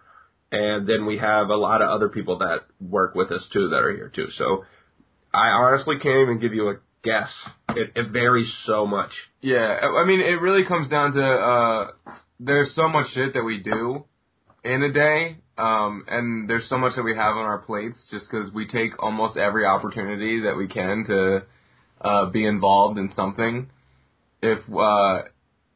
and 0.55 0.87
then 0.87 1.05
we 1.05 1.19
have 1.19 1.49
a 1.49 1.57
lot 1.57 1.83
of 1.83 1.89
other 1.89 2.09
people 2.09 2.39
that 2.39 2.61
work 2.81 3.17
with 3.17 3.33
us 3.33 3.45
too 3.53 3.71
that 3.71 3.77
are 3.77 3.91
here 3.91 4.13
too. 4.15 4.29
So 4.39 4.65
I 5.33 5.49
honestly 5.49 5.97
can't 6.01 6.23
even 6.23 6.39
give 6.41 6.55
you 6.55 6.69
a 6.69 6.75
guess. 7.03 7.29
It, 7.71 7.91
it 7.97 8.11
varies 8.13 8.53
so 8.65 8.87
much. 8.87 9.11
Yeah, 9.41 9.81
I 9.83 10.07
mean, 10.07 10.21
it 10.21 10.41
really 10.41 10.65
comes 10.65 10.89
down 10.89 11.13
to 11.15 11.25
uh, 11.25 11.91
there's 12.39 12.73
so 12.77 12.89
much 12.89 13.09
shit 13.15 13.35
that 13.35 13.43
we 13.43 13.63
do 13.63 14.05
in 14.63 14.83
a 14.85 14.93
day, 14.93 15.39
um, 15.59 16.05
and 16.07 16.49
there's 16.49 16.69
so 16.69 16.79
much 16.79 16.95
that 16.95 17.03
we 17.03 17.17
have 17.17 17.37
on 17.37 17.45
our 17.45 17.59
plates 17.59 17.99
just 18.13 18.27
because 18.31 18.53
we 18.53 18.69
take 18.69 19.03
almost 19.03 19.37
every 19.37 19.67
opportunity 19.67 20.43
that 20.43 20.57
we 20.57 20.69
can 20.69 21.05
to 21.09 21.47
uh, 22.01 22.31
be 22.31 22.47
involved 22.47 22.97
in 22.97 23.11
something. 23.17 23.71
If 24.41 24.61
uh, 24.73 25.23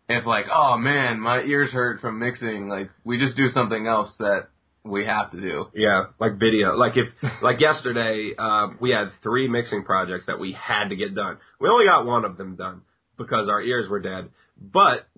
if 0.08 0.24
like, 0.24 0.46
oh 0.54 0.76
man, 0.78 1.18
my 1.18 1.40
ears 1.40 1.72
hurt 1.72 2.00
from 2.00 2.20
mixing, 2.20 2.68
like 2.68 2.90
we 3.04 3.18
just 3.18 3.36
do 3.36 3.48
something 3.50 3.88
else 3.88 4.10
that 4.20 4.48
we 4.84 5.04
have 5.04 5.30
to 5.32 5.40
do. 5.40 5.66
Yeah, 5.74 6.04
like 6.18 6.38
video. 6.38 6.76
Like 6.76 6.96
if 6.96 7.08
like 7.42 7.60
yesterday, 7.60 8.32
uh, 8.38 8.68
we 8.80 8.90
had 8.90 9.10
three 9.22 9.48
mixing 9.48 9.84
projects 9.84 10.26
that 10.26 10.38
we 10.38 10.52
had 10.52 10.88
to 10.88 10.96
get 10.96 11.14
done. 11.14 11.38
We 11.60 11.68
only 11.68 11.86
got 11.86 12.06
one 12.06 12.24
of 12.24 12.36
them 12.36 12.56
done 12.56 12.82
because 13.16 13.48
our 13.48 13.60
ears 13.60 13.88
were 13.88 14.00
dead. 14.00 14.30
But 14.60 15.08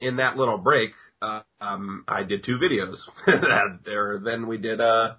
in 0.00 0.16
that 0.16 0.36
little 0.36 0.58
break, 0.58 0.90
uh, 1.20 1.42
um, 1.60 2.04
I 2.08 2.22
did 2.22 2.44
two 2.44 2.58
videos. 2.58 2.96
there, 3.84 4.20
then 4.24 4.46
we 4.46 4.58
did. 4.58 4.80
Uh, 4.80 5.14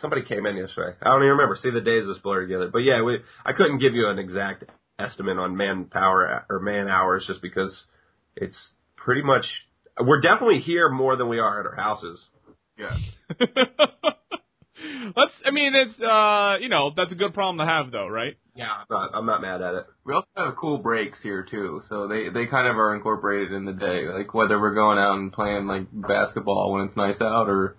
somebody 0.00 0.22
came 0.22 0.46
in 0.46 0.56
yesterday. 0.56 0.96
I 1.02 1.08
don't 1.08 1.22
even 1.22 1.30
remember. 1.30 1.58
See, 1.60 1.70
the 1.70 1.80
days 1.80 2.04
just 2.06 2.22
blur 2.22 2.42
together. 2.42 2.70
But 2.72 2.80
yeah, 2.80 3.02
we. 3.02 3.18
I 3.44 3.52
couldn't 3.52 3.78
give 3.78 3.94
you 3.94 4.08
an 4.08 4.18
exact 4.18 4.64
estimate 4.98 5.38
on 5.38 5.56
manpower 5.56 6.46
or 6.48 6.60
man 6.60 6.88
hours 6.88 7.24
just 7.26 7.42
because 7.42 7.84
it's 8.36 8.56
pretty 8.96 9.22
much. 9.22 9.44
We're 10.00 10.20
definitely 10.22 10.60
here 10.60 10.88
more 10.88 11.16
than 11.16 11.28
we 11.28 11.38
are 11.38 11.60
at 11.60 11.66
our 11.66 11.76
houses. 11.76 12.22
Yeah. 12.82 13.46
Let's. 15.16 15.32
I 15.44 15.50
mean, 15.50 15.74
it's 15.74 16.00
uh, 16.00 16.56
you 16.60 16.68
know, 16.68 16.92
that's 16.96 17.12
a 17.12 17.14
good 17.14 17.34
problem 17.34 17.58
to 17.58 17.70
have, 17.70 17.90
though, 17.90 18.08
right? 18.08 18.36
Yeah, 18.54 18.68
I'm 18.70 18.86
not, 18.90 19.10
I'm 19.14 19.26
not 19.26 19.40
mad 19.40 19.62
at 19.62 19.74
it. 19.74 19.86
We 20.04 20.12
also 20.14 20.26
have 20.36 20.56
cool 20.60 20.78
breaks 20.78 21.22
here 21.22 21.46
too, 21.48 21.80
so 21.88 22.06
they 22.08 22.28
they 22.28 22.46
kind 22.46 22.66
of 22.66 22.76
are 22.76 22.94
incorporated 22.94 23.52
in 23.52 23.64
the 23.64 23.72
day. 23.72 24.06
Like 24.06 24.34
whether 24.34 24.60
we're 24.60 24.74
going 24.74 24.98
out 24.98 25.16
and 25.16 25.32
playing 25.32 25.66
like 25.66 25.86
basketball 25.92 26.72
when 26.72 26.86
it's 26.86 26.96
nice 26.96 27.20
out, 27.20 27.48
or 27.48 27.76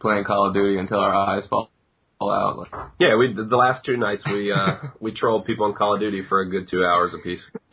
playing 0.00 0.24
Call 0.24 0.48
of 0.48 0.54
Duty 0.54 0.78
until 0.78 0.98
our 0.98 1.14
eyes 1.14 1.46
fall, 1.48 1.70
fall 2.18 2.30
out. 2.30 2.58
Like, 2.58 2.72
Yeah, 2.98 3.16
we 3.16 3.32
the 3.32 3.56
last 3.56 3.84
two 3.84 3.96
nights 3.96 4.22
we 4.26 4.52
uh 4.52 4.76
we 5.00 5.12
trolled 5.12 5.46
people 5.46 5.66
in 5.66 5.74
Call 5.74 5.94
of 5.94 6.00
Duty 6.00 6.22
for 6.28 6.40
a 6.40 6.50
good 6.50 6.68
two 6.70 6.84
hours 6.84 7.12
apiece. 7.14 7.42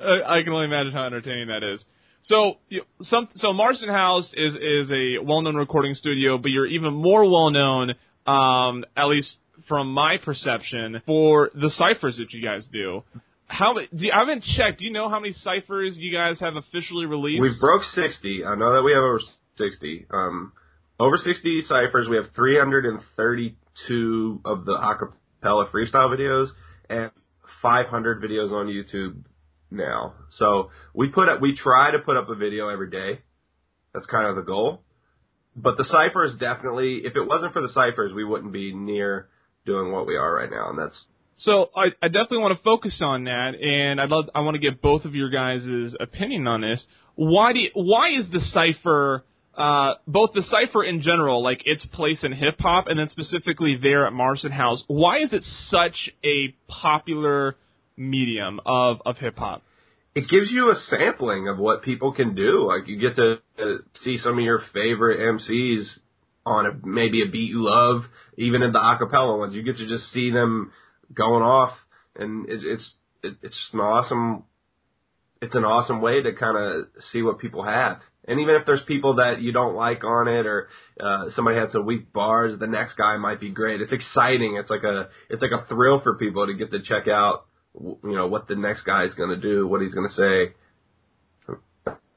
I 0.00 0.42
can 0.42 0.52
only 0.52 0.66
imagine 0.66 0.92
how 0.92 1.06
entertaining 1.06 1.48
that 1.48 1.62
is. 1.62 1.82
So, 2.28 2.58
some 3.02 3.28
so 3.36 3.52
Marsten 3.54 3.88
House 3.88 4.28
is 4.34 4.54
is 4.54 4.90
a 4.90 5.24
well-known 5.24 5.56
recording 5.56 5.94
studio, 5.94 6.36
but 6.36 6.50
you're 6.50 6.66
even 6.66 6.92
more 6.92 7.28
well-known, 7.28 7.94
um, 8.26 8.84
at 8.94 9.06
least 9.06 9.34
from 9.66 9.92
my 9.92 10.16
perception, 10.22 11.00
for 11.06 11.50
the 11.54 11.70
ciphers 11.70 12.18
that 12.18 12.32
you 12.32 12.42
guys 12.42 12.68
do. 12.70 13.00
How 13.46 13.72
do 13.72 13.80
you, 13.92 14.12
I 14.12 14.18
haven't 14.18 14.44
checked? 14.44 14.80
Do 14.80 14.84
you 14.84 14.92
know 14.92 15.08
how 15.08 15.20
many 15.20 15.32
ciphers 15.32 15.96
you 15.96 16.12
guys 16.12 16.38
have 16.40 16.54
officially 16.56 17.06
released? 17.06 17.40
We've 17.40 17.58
broke 17.58 17.82
sixty. 17.94 18.44
I 18.44 18.54
know 18.56 18.74
that 18.74 18.82
we 18.82 18.92
have 18.92 19.02
over 19.02 19.20
sixty. 19.56 20.04
Um, 20.12 20.52
over 21.00 21.16
sixty 21.16 21.62
ciphers. 21.62 22.08
We 22.08 22.16
have 22.16 22.26
three 22.36 22.58
hundred 22.58 22.84
and 22.84 23.00
thirty-two 23.16 24.42
of 24.44 24.66
the 24.66 24.72
acapella 24.72 25.70
freestyle 25.70 26.10
videos 26.14 26.48
and 26.90 27.10
five 27.62 27.86
hundred 27.86 28.22
videos 28.22 28.52
on 28.52 28.66
YouTube 28.66 29.24
now. 29.70 30.14
So 30.38 30.70
we 30.94 31.08
put 31.08 31.28
up. 31.28 31.40
We 31.40 31.56
try 31.56 31.90
to 31.90 31.98
put 31.98 32.16
up 32.16 32.28
a 32.28 32.34
video 32.34 32.68
every 32.68 32.90
day. 32.90 33.20
That's 33.94 34.06
kind 34.06 34.26
of 34.26 34.36
the 34.36 34.42
goal. 34.42 34.82
But 35.56 35.76
the 35.76 35.84
ciphers 35.84 36.38
definitely. 36.38 37.02
If 37.04 37.16
it 37.16 37.26
wasn't 37.26 37.52
for 37.52 37.62
the 37.62 37.70
ciphers, 37.70 38.12
we 38.12 38.24
wouldn't 38.24 38.52
be 38.52 38.72
near 38.74 39.28
doing 39.66 39.92
what 39.92 40.06
we 40.06 40.16
are 40.16 40.34
right 40.34 40.50
now, 40.50 40.70
and 40.70 40.78
that's 40.78 40.96
So 41.38 41.70
I, 41.76 41.86
I 42.02 42.08
definitely 42.08 42.38
want 42.38 42.56
to 42.56 42.64
focus 42.64 42.98
on 43.02 43.24
that, 43.24 43.54
and 43.54 44.00
I'd 44.00 44.08
love 44.08 44.26
I 44.34 44.40
want 44.40 44.54
to 44.54 44.60
get 44.60 44.80
both 44.80 45.04
of 45.04 45.14
your 45.14 45.30
guys' 45.30 45.94
opinion 46.00 46.46
on 46.46 46.60
this. 46.60 46.84
Why 47.14 47.52
do 47.52 47.58
you, 47.58 47.70
why 47.74 48.10
is 48.10 48.30
the 48.30 48.40
cipher 48.40 49.24
uh, 49.58 49.94
both 50.06 50.30
the 50.34 50.42
cipher 50.42 50.84
in 50.84 51.02
general, 51.02 51.42
like 51.42 51.62
its 51.64 51.84
place 51.86 52.20
in 52.22 52.32
hip 52.32 52.60
hop, 52.60 52.86
and 52.86 52.96
then 52.96 53.08
specifically 53.08 53.76
there 53.80 54.06
at 54.06 54.12
Marsten 54.12 54.52
House, 54.52 54.84
why 54.86 55.18
is 55.18 55.32
it 55.32 55.42
such 55.66 56.10
a 56.24 56.54
popular 56.68 57.56
medium 57.98 58.60
of 58.64 58.98
of 59.04 59.18
hip 59.18 59.36
hop? 59.36 59.62
it 60.18 60.28
gives 60.28 60.50
you 60.50 60.70
a 60.70 60.74
sampling 60.88 61.48
of 61.48 61.58
what 61.58 61.82
people 61.82 62.12
can 62.12 62.34
do. 62.34 62.66
Like 62.66 62.88
you 62.88 62.98
get 62.98 63.14
to 63.16 63.36
uh, 63.58 63.78
see 64.02 64.18
some 64.18 64.38
of 64.38 64.44
your 64.44 64.60
favorite 64.74 65.20
MCs 65.20 65.84
on 66.44 66.66
a 66.66 66.70
maybe 66.84 67.22
a 67.22 67.30
beat 67.30 67.50
you 67.50 67.62
love, 67.64 68.02
even 68.36 68.62
in 68.62 68.72
the 68.72 68.80
acapella 68.80 69.38
ones. 69.38 69.54
You 69.54 69.62
get 69.62 69.76
to 69.76 69.86
just 69.86 70.10
see 70.12 70.30
them 70.30 70.72
going 71.14 71.42
off, 71.42 71.70
and 72.16 72.48
it, 72.48 72.60
it's 72.64 72.90
it, 73.22 73.34
it's 73.42 73.56
an 73.72 73.80
awesome. 73.80 74.44
It's 75.40 75.54
an 75.54 75.64
awesome 75.64 76.00
way 76.00 76.20
to 76.20 76.32
kind 76.32 76.56
of 76.58 76.86
see 77.12 77.22
what 77.22 77.38
people 77.38 77.62
have. 77.62 78.00
And 78.26 78.40
even 78.40 78.56
if 78.56 78.66
there's 78.66 78.82
people 78.88 79.16
that 79.16 79.40
you 79.40 79.52
don't 79.52 79.76
like 79.76 80.02
on 80.02 80.26
it, 80.26 80.46
or 80.46 80.68
uh, 81.00 81.30
somebody 81.36 81.58
had 81.58 81.70
some 81.70 81.86
weak 81.86 82.12
bars, 82.12 82.58
the 82.58 82.66
next 82.66 82.96
guy 82.96 83.16
might 83.18 83.40
be 83.40 83.50
great. 83.50 83.80
It's 83.80 83.92
exciting. 83.92 84.56
It's 84.56 84.68
like 84.68 84.82
a 84.82 85.10
it's 85.30 85.42
like 85.42 85.52
a 85.52 85.64
thrill 85.66 86.00
for 86.00 86.18
people 86.18 86.46
to 86.46 86.54
get 86.54 86.72
to 86.72 86.82
check 86.82 87.06
out 87.06 87.47
you 87.74 87.98
know 88.02 88.26
what 88.26 88.48
the 88.48 88.56
next 88.56 88.82
guy 88.82 89.04
is 89.04 89.14
going 89.14 89.30
to 89.30 89.36
do, 89.36 89.66
what 89.66 89.82
he's 89.82 89.94
going 89.94 90.08
to 90.08 90.14
say. 90.14 90.54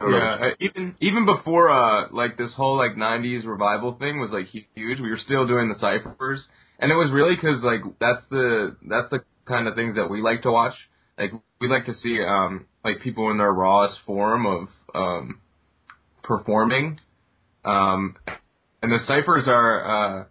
Yeah, 0.01 0.37
uh, 0.41 0.49
even 0.59 0.95
even 0.99 1.25
before 1.25 1.69
uh 1.69 2.07
like 2.11 2.37
this 2.37 2.53
whole 2.55 2.75
like 2.75 2.95
'90s 2.95 3.45
revival 3.45 3.93
thing 3.99 4.19
was 4.19 4.31
like 4.31 4.47
huge. 4.47 4.99
We 4.99 5.09
were 5.09 5.17
still 5.17 5.45
doing 5.45 5.69
the 5.69 5.75
ciphers, 5.79 6.47
and 6.79 6.91
it 6.91 6.95
was 6.95 7.11
really 7.11 7.35
because 7.35 7.63
like 7.63 7.81
that's 7.99 8.21
the 8.31 8.75
that's 8.89 9.09
the 9.11 9.23
kind 9.45 9.67
of 9.67 9.75
things 9.75 9.95
that 9.95 10.09
we 10.09 10.21
like 10.21 10.41
to 10.43 10.51
watch. 10.51 10.73
Like 11.19 11.31
we 11.59 11.67
like 11.67 11.85
to 11.85 11.93
see 11.93 12.19
um 12.23 12.65
like 12.83 13.01
people 13.01 13.29
in 13.29 13.37
their 13.37 13.51
rawest 13.51 13.97
form 14.05 14.47
of 14.47 14.67
um 14.95 15.41
performing, 16.23 16.99
um 17.63 18.15
and 18.81 18.91
the 18.91 18.99
ciphers 19.05 19.43
are 19.47 19.85
uh 19.85 20.25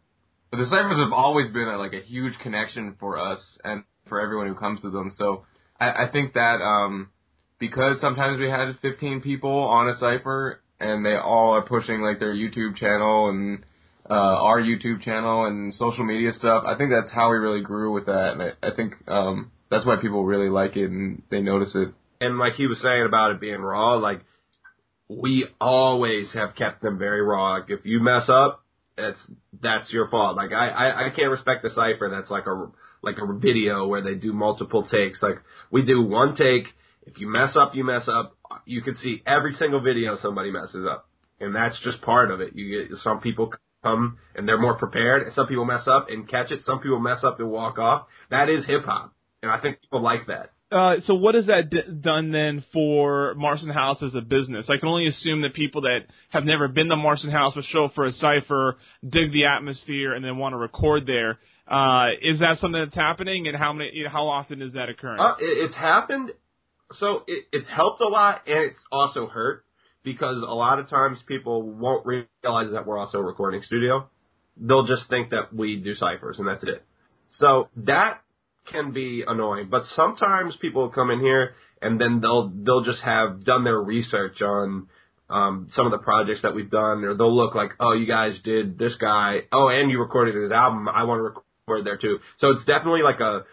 the 0.52 0.66
ciphers 0.66 0.98
have 0.98 1.12
always 1.12 1.52
been 1.52 1.68
a, 1.68 1.78
like 1.78 1.92
a 1.92 2.00
huge 2.00 2.36
connection 2.42 2.96
for 2.98 3.16
us 3.16 3.38
and 3.62 3.84
for 4.10 4.20
everyone 4.20 4.48
who 4.48 4.54
comes 4.54 4.82
to 4.82 4.90
them. 4.90 5.10
So 5.16 5.46
I, 5.80 6.04
I 6.04 6.10
think 6.12 6.34
that 6.34 6.60
um 6.60 7.08
because 7.58 7.98
sometimes 8.00 8.38
we 8.38 8.50
had 8.50 8.72
15 8.82 9.22
people 9.22 9.50
on 9.50 9.88
a 9.88 9.94
cipher 9.96 10.60
and 10.78 11.04
they 11.04 11.14
all 11.16 11.54
are 11.54 11.62
pushing 11.62 12.02
like 12.02 12.18
their 12.18 12.34
YouTube 12.34 12.76
channel 12.76 13.28
and 13.28 13.64
uh, 14.08 14.14
our 14.14 14.60
YouTube 14.60 15.02
channel 15.02 15.44
and 15.46 15.72
social 15.74 16.04
media 16.04 16.32
stuff. 16.32 16.64
I 16.66 16.76
think 16.76 16.90
that's 16.90 17.14
how 17.14 17.30
we 17.30 17.36
really 17.36 17.62
grew 17.62 17.92
with 17.92 18.06
that, 18.06 18.32
and 18.32 18.42
I, 18.42 18.66
I 18.66 18.74
think 18.74 18.94
um, 19.06 19.52
that's 19.70 19.86
why 19.86 19.96
people 20.00 20.24
really 20.24 20.48
like 20.48 20.76
it 20.76 20.90
and 20.90 21.22
they 21.30 21.40
notice 21.40 21.70
it. 21.74 21.94
and 22.20 22.38
like 22.38 22.54
he 22.54 22.66
was 22.66 22.80
saying 22.82 23.04
about 23.06 23.30
it 23.30 23.40
being 23.40 23.60
raw, 23.60 23.94
like 23.94 24.22
we 25.08 25.46
always 25.60 26.32
have 26.34 26.56
kept 26.56 26.82
them 26.82 26.98
very 26.98 27.22
raw. 27.22 27.54
Like 27.54 27.70
if 27.70 27.80
you 27.84 28.00
mess 28.00 28.28
up, 28.28 28.64
it's 28.98 29.20
that's 29.62 29.92
your 29.92 30.08
fault. 30.08 30.36
Like 30.36 30.50
I 30.52 30.68
I, 30.68 31.06
I 31.06 31.10
can't 31.10 31.30
respect 31.30 31.62
the 31.62 31.70
cipher 31.70 32.10
that's 32.10 32.30
like 32.30 32.46
a 32.46 32.70
like 33.02 33.16
a 33.18 33.38
video 33.38 33.86
where 33.86 34.02
they 34.02 34.14
do 34.14 34.32
multiple 34.32 34.86
takes. 34.90 35.22
Like 35.22 35.36
we 35.70 35.82
do 35.82 36.02
one 36.02 36.36
take. 36.36 36.66
If 37.06 37.18
you 37.18 37.28
mess 37.28 37.56
up, 37.56 37.72
you 37.74 37.84
mess 37.84 38.08
up. 38.08 38.36
You 38.66 38.82
can 38.82 38.94
see 38.96 39.22
every 39.26 39.54
single 39.54 39.80
video 39.80 40.16
somebody 40.18 40.50
messes 40.50 40.86
up, 40.86 41.08
and 41.40 41.54
that's 41.54 41.78
just 41.82 42.02
part 42.02 42.30
of 42.30 42.40
it. 42.40 42.54
You 42.54 42.88
get 42.88 42.98
some 42.98 43.20
people 43.20 43.52
come 43.82 44.18
and 44.34 44.46
they're 44.46 44.60
more 44.60 44.76
prepared, 44.76 45.32
some 45.34 45.46
people 45.46 45.64
mess 45.64 45.86
up 45.86 46.08
and 46.10 46.28
catch 46.28 46.50
it. 46.50 46.60
Some 46.64 46.80
people 46.80 46.98
mess 46.98 47.24
up 47.24 47.40
and 47.40 47.50
walk 47.50 47.78
off. 47.78 48.06
That 48.30 48.48
is 48.48 48.66
hip 48.66 48.84
hop, 48.84 49.14
and 49.42 49.50
I 49.50 49.60
think 49.60 49.80
people 49.80 50.02
like 50.02 50.26
that. 50.26 50.50
Uh, 50.72 51.00
so 51.04 51.14
what 51.14 51.34
has 51.34 51.46
that 51.46 51.68
d- 51.68 51.82
done 52.00 52.30
then 52.30 52.64
for 52.72 53.34
Marsten 53.34 53.70
House 53.70 54.00
as 54.04 54.14
a 54.14 54.20
business? 54.20 54.66
I 54.68 54.78
can 54.78 54.88
only 54.88 55.08
assume 55.08 55.42
that 55.42 55.52
people 55.52 55.80
that 55.80 56.02
have 56.28 56.44
never 56.44 56.68
been 56.68 56.88
to 56.90 56.96
Marsten 56.96 57.32
House 57.32 57.54
but 57.56 57.64
show 57.64 57.86
up 57.86 57.94
for 57.94 58.06
a 58.06 58.12
cipher, 58.12 58.76
dig 59.02 59.32
the 59.32 59.46
atmosphere, 59.46 60.12
and 60.12 60.24
then 60.24 60.38
want 60.38 60.52
to 60.52 60.58
record 60.58 61.06
there. 61.06 61.38
Uh, 61.70 62.08
is 62.20 62.40
that 62.40 62.58
something 62.60 62.82
that's 62.82 62.96
happening, 62.96 63.46
and 63.46 63.56
how 63.56 63.72
many? 63.72 64.04
How 64.10 64.26
often 64.26 64.60
is 64.60 64.72
that 64.72 64.88
occurring? 64.88 65.20
Uh, 65.20 65.34
it, 65.38 65.66
it's 65.66 65.74
happened. 65.74 66.32
So 66.94 67.22
it, 67.28 67.44
it's 67.52 67.68
helped 67.68 68.00
a 68.00 68.08
lot, 68.08 68.42
and 68.48 68.58
it's 68.58 68.78
also 68.90 69.28
hurt 69.28 69.64
because 70.02 70.42
a 70.42 70.54
lot 70.54 70.80
of 70.80 70.88
times 70.88 71.20
people 71.28 71.62
won't 71.62 72.04
realize 72.04 72.72
that 72.72 72.86
we're 72.86 72.98
also 72.98 73.18
a 73.18 73.22
recording 73.22 73.62
studio. 73.64 74.08
They'll 74.56 74.86
just 74.86 75.08
think 75.08 75.30
that 75.30 75.54
we 75.54 75.76
do 75.76 75.94
ciphers, 75.94 76.40
and 76.40 76.48
that's 76.48 76.64
it. 76.64 76.84
So 77.34 77.68
that 77.76 78.20
can 78.70 78.92
be 78.92 79.22
annoying. 79.26 79.68
But 79.70 79.84
sometimes 79.94 80.56
people 80.60 80.88
come 80.90 81.10
in 81.10 81.20
here, 81.20 81.54
and 81.80 82.00
then 82.00 82.20
they'll 82.20 82.48
they'll 82.48 82.84
just 82.84 83.02
have 83.02 83.44
done 83.44 83.62
their 83.62 83.80
research 83.80 84.42
on 84.42 84.88
um, 85.28 85.68
some 85.74 85.86
of 85.86 85.92
the 85.92 85.98
projects 85.98 86.42
that 86.42 86.54
we've 86.54 86.70
done, 86.70 87.04
or 87.04 87.14
they'll 87.14 87.34
look 87.34 87.54
like, 87.54 87.70
oh, 87.78 87.92
you 87.92 88.06
guys 88.06 88.40
did 88.42 88.76
this 88.76 88.96
guy. 89.00 89.42
Oh, 89.52 89.68
and 89.68 89.88
you 89.88 90.00
recorded 90.00 90.34
his 90.34 90.50
album. 90.50 90.88
I 90.88 91.04
want 91.04 91.20
to 91.20 91.22
record 91.22 91.44
there 91.84 91.96
too. 91.96 92.18
So 92.38 92.50
it's 92.50 92.64
definitely 92.64 93.02
like 93.02 93.20
a 93.20 93.44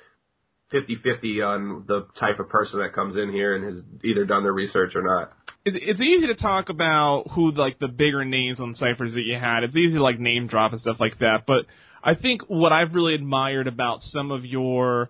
50-50 0.73 1.47
on 1.47 1.85
the 1.87 2.07
type 2.19 2.39
of 2.39 2.49
person 2.49 2.79
that 2.79 2.93
comes 2.93 3.15
in 3.15 3.31
here 3.31 3.55
and 3.55 3.63
has 3.63 3.83
either 4.03 4.25
done 4.25 4.43
their 4.43 4.53
research 4.53 4.95
or 4.95 5.01
not. 5.01 5.31
It's 5.63 6.01
easy 6.01 6.27
to 6.27 6.35
talk 6.35 6.69
about 6.69 7.25
who 7.35 7.51
like 7.51 7.79
the 7.79 7.87
bigger 7.87 8.23
names 8.25 8.59
on 8.59 8.73
ciphers 8.75 9.13
that 9.13 9.23
you 9.23 9.35
had. 9.35 9.63
It's 9.63 9.75
easy 9.75 9.95
to 9.95 10.03
like 10.03 10.19
name 10.19 10.47
drop 10.47 10.71
and 10.71 10.81
stuff 10.81 10.97
like 10.99 11.19
that. 11.19 11.43
But 11.45 11.65
I 12.03 12.15
think 12.15 12.41
what 12.47 12.71
I've 12.71 12.93
really 12.93 13.15
admired 13.15 13.67
about 13.67 14.01
some 14.01 14.31
of 14.31 14.45
your 14.45 15.09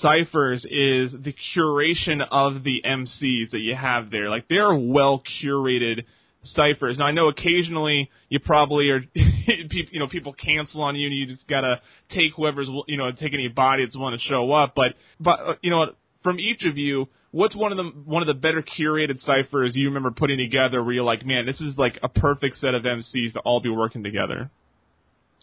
ciphers 0.00 0.64
is 0.64 1.12
the 1.12 1.34
curation 1.54 2.20
of 2.30 2.64
the 2.64 2.82
MCs 2.86 3.50
that 3.52 3.60
you 3.60 3.74
have 3.74 4.10
there. 4.10 4.30
Like 4.30 4.48
they're 4.48 4.74
well 4.74 5.22
curated 5.42 6.04
ciphers. 6.42 6.98
Now 6.98 7.06
I 7.06 7.12
know 7.12 7.28
occasionally 7.28 8.10
you 8.28 8.40
probably 8.40 8.90
are, 8.90 9.00
people, 9.70 9.92
you 9.92 10.00
know, 10.00 10.08
people 10.08 10.32
cancel 10.32 10.82
on 10.82 10.96
you 10.96 11.06
and 11.06 11.16
you 11.16 11.26
just 11.26 11.46
gotta 11.48 11.80
take 12.10 12.32
whoever's, 12.36 12.68
you 12.86 12.96
know, 12.96 13.10
take 13.12 13.34
any 13.34 13.48
body 13.48 13.84
that's 13.84 13.96
willing 13.96 14.16
to 14.16 14.24
show 14.24 14.52
up. 14.52 14.74
But, 14.74 14.94
but 15.20 15.40
uh, 15.40 15.54
you 15.62 15.70
know, 15.70 15.86
from 16.22 16.38
each 16.40 16.64
of 16.64 16.78
you, 16.78 17.08
what's 17.34 17.56
one 17.56 17.72
of 17.72 17.78
the 17.78 17.84
one 18.04 18.22
of 18.22 18.28
the 18.28 18.34
better 18.34 18.62
curated 18.62 19.20
ciphers 19.24 19.74
you 19.74 19.88
remember 19.88 20.10
putting 20.12 20.38
together 20.38 20.82
where 20.82 20.94
you're 20.94 21.04
like, 21.04 21.26
man, 21.26 21.46
this 21.46 21.60
is 21.60 21.76
like 21.76 21.98
a 22.02 22.08
perfect 22.08 22.56
set 22.58 22.74
of 22.74 22.82
MCs 22.82 23.32
to 23.34 23.40
all 23.40 23.60
be 23.60 23.68
working 23.68 24.02
together? 24.02 24.50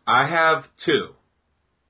I 0.07 0.27
have 0.27 0.63
two, 0.85 1.09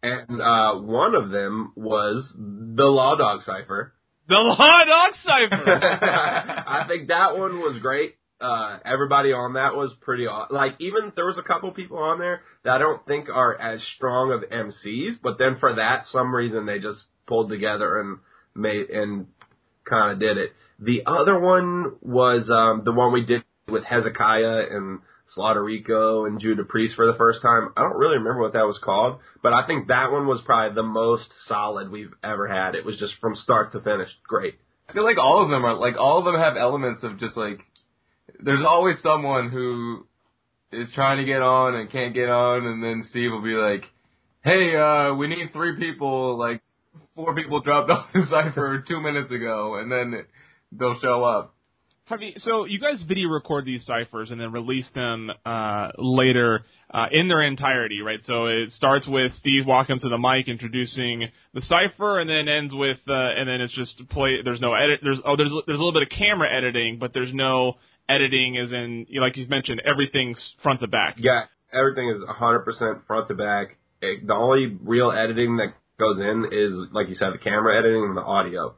and 0.04 0.42
uh, 0.42 0.76
one 0.76 1.16
of 1.16 1.30
them 1.30 1.72
was 1.76 2.32
the 2.36 2.84
Law 2.84 3.16
Dog 3.16 3.42
Cipher. 3.46 3.94
The 4.28 4.36
Law 4.36 4.84
Dog 4.86 5.14
Cipher. 5.24 5.70
I 6.68 6.86
think 6.88 7.08
that 7.08 7.38
one 7.38 7.60
was 7.60 7.80
great. 7.82 8.16
Uh, 8.42 8.80
everybody 8.84 9.34
on 9.34 9.54
that 9.54 9.76
was 9.76 9.94
pretty 10.02 10.26
aw- 10.26 10.48
like 10.50 10.74
even 10.80 11.12
there 11.16 11.26
was 11.26 11.38
a 11.38 11.44
couple 11.44 11.72
people 11.72 11.98
on 11.98 12.20
there 12.20 12.42
that 12.64 12.76
I 12.76 12.78
don't 12.80 13.06
think 13.06 13.30
are 13.30 13.60
as 13.60 13.82
strong 13.96 14.32
of 14.32 14.50
MCs, 14.50 15.20
but 15.22 15.38
then 15.38 15.58
for 15.60 15.76
that 15.76 16.06
some 16.12 16.34
reason 16.34 16.66
they 16.66 16.80
just 16.80 17.04
pulled 17.28 17.50
together 17.50 18.00
and 18.00 18.18
made 18.56 18.90
and 18.90 19.28
kind 19.88 20.12
of 20.12 20.20
did 20.20 20.38
it. 20.38 20.52
The 20.80 21.04
other 21.06 21.40
one 21.40 21.96
was 22.02 22.50
um, 22.50 22.84
the 22.84 22.92
one 22.92 23.14
we 23.14 23.26
did 23.26 23.44
with 23.68 23.84
Hezekiah 23.84 24.64
and 24.72 25.00
Slaughter 25.36 25.64
Rico 25.64 26.26
and 26.26 26.40
Judah 26.40 26.66
Priest 26.66 26.96
for 26.96 27.06
the 27.06 27.18
first 27.18 27.42
time. 27.42 27.70
I 27.78 27.82
don't 27.82 27.98
really 27.98 28.18
remember 28.18 28.42
what 28.42 28.54
that 28.54 28.66
was 28.66 28.80
called, 28.84 29.20
but 29.42 29.54
I 29.54 29.66
think 29.66 29.88
that 29.88 30.12
one 30.12 30.28
was 30.28 30.42
probably 30.46 30.76
the 30.76 30.84
most 30.84 31.28
solid 31.48 31.90
we've 31.90 32.14
ever 32.24 32.48
had. 32.48 32.76
It 32.76 32.86
was 32.86 32.98
just 32.98 33.14
from 33.22 33.36
start 33.36 33.72
to 33.72 33.80
finish 33.80 34.10
great. 34.28 34.56
I 34.90 34.94
feel 34.94 35.06
like 35.06 35.18
all 35.18 35.42
of 35.42 35.50
them 35.50 35.64
are 35.66 35.76
like 35.76 35.96
all 35.98 36.20
of 36.20 36.26
them 36.26 36.36
have 36.36 36.58
elements 36.58 37.04
of 37.04 37.18
just 37.18 37.38
like 37.38 37.60
there's 38.40 38.66
always 38.66 38.96
someone 39.04 39.50
who 39.50 40.06
is 40.72 40.90
trying 40.96 41.18
to 41.18 41.26
get 41.26 41.42
on 41.42 41.76
and 41.76 41.92
can't 41.92 42.14
get 42.14 42.30
on, 42.30 42.66
and 42.66 42.84
then 42.84 43.04
Steve 43.10 43.32
will 43.32 43.42
be 43.42 43.56
like, 43.56 43.84
"Hey, 44.44 44.76
uh, 44.76 45.16
we 45.16 45.28
need 45.28 45.52
three 45.54 45.78
people. 45.78 46.38
Like 46.38 46.62
four 47.16 47.36
people 47.36 47.62
dropped 47.62 47.90
off 47.92 48.08
the 48.14 48.26
cipher 48.30 48.84
two 48.88 49.02
minutes 49.02 49.32
ago, 49.32 49.76
and 49.76 49.92
then 49.92 50.26
they'll 50.72 51.00
show 51.00 51.24
up." 51.24 51.56
Have 52.06 52.22
you, 52.22 52.34
so 52.38 52.66
you 52.66 52.78
guys 52.78 53.02
video 53.08 53.30
record 53.30 53.64
these 53.64 53.86
ciphers 53.86 54.32
and 54.32 54.42
then 54.42 54.52
release 54.52 54.88
them 54.94 55.30
uh, 55.46 55.92
later 55.98 56.66
uh, 56.94 57.06
in 57.10 57.30
their 57.30 57.42
entirety, 57.42 58.02
right? 58.02 58.20
So 58.26 58.48
it 58.48 58.72
starts 58.74 59.08
with 59.08 59.34
Steve 59.36 59.66
walking 59.66 59.98
to 59.98 60.10
the 60.10 60.18
mic, 60.18 60.50
introducing 60.50 61.30
the 61.54 61.62
cipher, 61.62 62.20
and 62.20 62.30
then 62.30 62.50
ends 62.50 62.74
with, 62.74 62.98
uh, 63.08 63.14
and 63.14 63.48
then 63.48 63.62
it's 63.62 63.74
just 63.74 64.02
play. 64.10 64.40
There's 64.44 64.60
no 64.60 64.74
edit. 64.74 65.00
There's 65.02 65.20
oh, 65.26 65.38
there's 65.38 65.54
there's 65.68 65.80
a 65.80 65.84
little 65.84 65.94
bit 65.94 66.04
of 66.04 66.10
camera 66.10 66.50
editing, 66.54 66.98
but 67.00 67.14
there's 67.14 67.34
no 67.34 67.76
editing, 68.16 68.58
as 68.58 68.72
in 68.72 69.06
you 69.10 69.20
know, 69.20 69.26
like 69.26 69.38
you 69.38 69.48
mentioned, 69.48 69.82
everything's 69.86 70.40
front 70.64 70.80
to 70.82 70.88
back. 70.88 71.16
Yeah, 71.18 71.44
everything 71.74 72.10
is 72.10 72.22
100% 72.24 73.06
front 73.08 73.28
to 73.30 73.36
back. 73.36 73.78
It, 74.02 74.26
the 74.26 74.34
only 74.34 74.78
real 74.84 75.12
editing 75.12 75.58
that 75.58 75.74
goes 76.00 76.20
in 76.20 76.50
is, 76.52 76.90
like 76.92 77.08
you 77.10 77.16
said, 77.16 77.34
the 77.34 77.38
camera 77.38 77.78
editing 77.78 78.04
and 78.04 78.18
the 78.18 78.22
audio. 78.22 78.76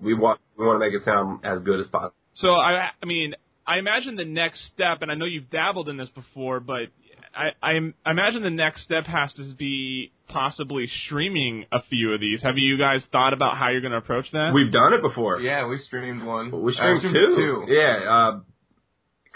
We 0.00 0.14
want 0.14 0.40
we 0.56 0.64
want 0.66 0.76
to 0.76 0.86
make 0.86 0.94
it 0.94 1.04
sound 1.04 1.44
as 1.44 1.60
good 1.60 1.80
as 1.80 1.86
possible. 1.86 2.14
So 2.34 2.48
I, 2.52 2.90
I 3.02 3.06
mean, 3.06 3.34
I 3.66 3.78
imagine 3.78 4.16
the 4.16 4.24
next 4.24 4.60
step, 4.74 5.02
and 5.02 5.10
I 5.10 5.14
know 5.14 5.24
you've 5.24 5.50
dabbled 5.50 5.88
in 5.88 5.96
this 5.96 6.08
before, 6.10 6.60
but 6.60 6.88
I, 7.34 7.50
I, 7.62 7.72
I 8.04 8.10
imagine 8.10 8.42
the 8.42 8.50
next 8.50 8.84
step 8.84 9.04
has 9.06 9.32
to 9.34 9.54
be 9.54 10.12
possibly 10.28 10.88
streaming 11.06 11.64
a 11.72 11.82
few 11.90 12.12
of 12.12 12.20
these. 12.20 12.42
Have 12.42 12.58
you 12.58 12.78
guys 12.78 13.02
thought 13.12 13.32
about 13.32 13.56
how 13.56 13.70
you're 13.70 13.80
going 13.80 13.92
to 13.92 13.98
approach 13.98 14.26
that? 14.32 14.52
We've 14.54 14.72
done 14.72 14.92
it 14.94 15.02
before. 15.02 15.40
Yeah, 15.40 15.66
we 15.66 15.78
streamed 15.78 16.24
one. 16.24 16.50
We 16.62 16.72
Uh, 16.72 16.98
streamed 16.98 17.14
two. 17.36 17.64
Yeah, 17.68 18.00
uh, 18.08 18.40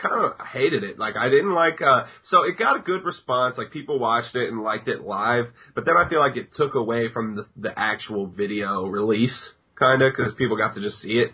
kind 0.03 0.25
of 0.25 0.47
hated 0.47 0.85
it. 0.85 0.99
Like 0.99 1.17
I 1.17 1.29
didn't 1.29 1.55
like. 1.55 1.81
uh 1.83 2.05
So 2.31 2.43
it 2.45 2.59
got 2.59 2.77
a 2.77 2.81
good 2.81 3.05
response. 3.05 3.57
Like 3.59 3.71
people 3.73 3.99
watched 3.99 4.35
it 4.37 4.49
and 4.49 4.63
liked 4.63 4.89
it 4.89 5.01
live, 5.03 5.47
but 5.75 5.85
then 5.85 5.97
I 5.97 6.09
feel 6.09 6.21
like 6.21 6.37
it 6.37 6.49
took 6.57 6.75
away 6.75 7.13
from 7.13 7.37
the 7.37 7.45
the 7.57 7.79
actual 7.79 8.27
video 8.27 8.87
release, 8.87 9.39
kind 9.79 10.03
of, 10.03 10.13
because 10.17 10.35
people 10.37 10.57
got 10.57 10.75
to 10.75 10.81
just 10.81 11.01
see 11.01 11.19
it. 11.25 11.33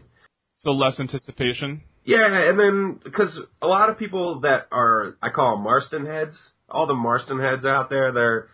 so 0.61 0.71
less 0.73 0.99
anticipation. 0.99 1.83
Yeah, 2.05 2.27
and 2.51 2.59
then 2.59 3.01
because 3.03 3.39
a 3.63 3.67
lot 3.67 3.89
of 3.91 3.99
people 3.99 4.41
that 4.41 4.69
are 4.73 5.17
I 5.23 5.31
call 5.31 5.57
them 5.57 5.65
Marsten 5.65 6.05
heads, 6.07 6.37
all 6.69 6.87
the 6.87 6.95
Marsten 6.95 7.41
heads 7.41 7.65
out 7.65 7.89
there, 7.91 8.13
they're 8.13 8.49